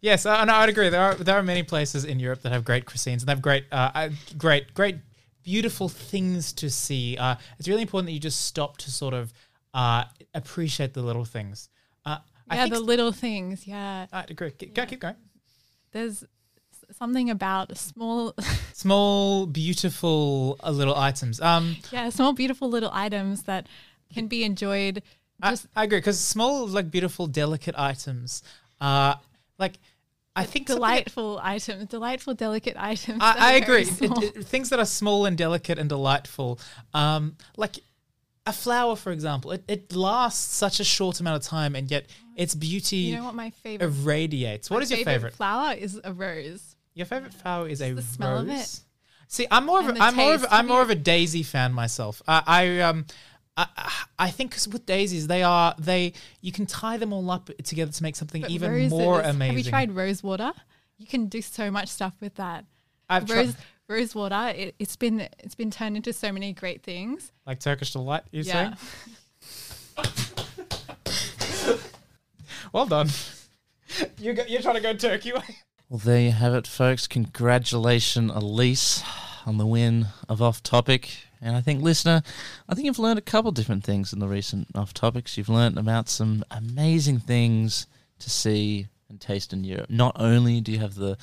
[0.01, 0.89] Yes, no, I'd agree.
[0.89, 3.41] There are there are many places in Europe that have great cuisines and they have
[3.41, 4.97] great, uh, uh, great, great,
[5.43, 7.17] beautiful things to see.
[7.17, 9.33] Uh, it's really important that you just stop to sort of
[9.73, 11.69] uh, appreciate the little things.
[12.05, 12.17] Uh,
[12.51, 13.67] yeah, the little things.
[13.67, 14.07] Yeah.
[14.11, 14.51] I'd agree.
[14.51, 15.15] Keep, go, keep going.
[15.91, 16.23] There's
[16.97, 18.35] something about small,
[18.73, 21.41] Small, beautiful uh, little items.
[21.41, 23.67] Um, yeah, small, beautiful little items that
[24.13, 25.03] can be enjoyed.
[25.41, 28.41] I, I agree because small, like beautiful, delicate items.
[28.79, 29.15] Uh,
[29.57, 29.73] like
[30.39, 33.19] I think delightful items, delightful, delicate items.
[33.21, 33.81] I, I agree.
[33.83, 36.59] It- it- things that are small and delicate and delightful,
[36.93, 37.79] um, like
[38.45, 42.07] a flower, for example, it, it lasts such a short amount of time, and yet
[42.35, 44.69] its beauty You know what my favorite irradiates.
[44.69, 45.33] What is your favorite?
[45.35, 45.73] flower?
[45.73, 46.75] Is a rose.
[46.95, 48.59] Your favorite flower is a the smell of rose.
[48.59, 48.79] it.
[49.31, 52.21] See, I'm more of a, I'm more of I'm more of a daisy fan myself.
[52.27, 53.05] I, I um.
[53.77, 56.13] I, I think 'cause with daisies, they are they.
[56.41, 59.55] You can tie them all up together to make something But even roses- more amazing.
[59.55, 60.51] Have you tried rose water?
[60.97, 62.65] You can do so much stuff with that.
[63.09, 63.55] I've tried- rose
[63.87, 64.53] rose water.
[64.55, 67.31] It, it's been it's been turned into so many great things.
[67.45, 68.23] like Turkish delight?
[68.31, 68.75] You yeah.
[68.75, 70.15] saying?
[72.71, 73.09] Well done.
[74.19, 75.41] you go, you're trying to go Turkey way.
[75.89, 77.07] Well, there you have it, folks.
[77.07, 79.01] Congratulations, Elise,
[79.45, 81.09] on the win of Off Topic.
[81.41, 82.21] And I think, listener,
[82.67, 85.37] I think you've learned a couple different things in the recent Off Topics.
[85.37, 87.87] You've learned about some amazing things
[88.19, 89.89] to see and taste in Europe.
[89.89, 91.17] Not only do you have the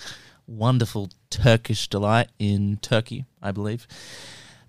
[0.47, 3.87] wonderful Turkish delight in Turkey, I believe,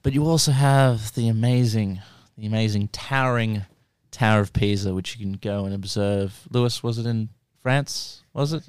[0.03, 2.01] but you also have the amazing,
[2.37, 3.63] the amazing towering
[4.11, 6.47] Tower of Pisa, which you can go and observe.
[6.49, 7.29] Lewis, was it in
[7.61, 8.23] France?
[8.33, 8.63] Was it?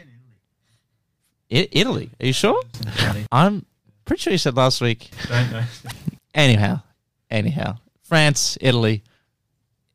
[1.51, 2.11] I- Italy.
[2.21, 2.61] Are you sure?
[3.33, 3.65] I'm
[4.09, 5.11] pretty sure you said last week.
[5.29, 5.63] Don't know.
[6.35, 6.81] Anyhow,
[7.31, 9.05] anyhow, France, Italy,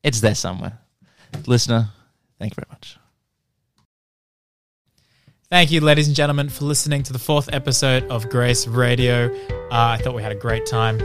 [0.04, 0.78] it's there somewhere.
[1.48, 1.90] Listener,
[2.40, 2.98] thank you very much.
[5.50, 9.34] Thank you, ladies and gentlemen, for listening to the fourth episode of Grace Radio.
[9.50, 11.00] Uh, I thought we had a great time.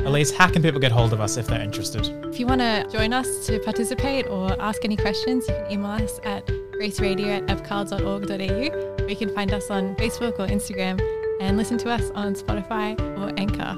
[0.00, 2.06] Elise, how can people get hold of us if they're interested?
[2.26, 5.92] If you want to join us to participate or ask any questions, you can email
[5.92, 11.00] us at graceradio at fcards.org.au or you can find us on Facebook or Instagram
[11.42, 13.76] and listen to us on Spotify or Anchor.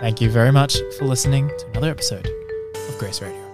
[0.00, 3.47] Thank you very much for listening to another episode of Grace Radio.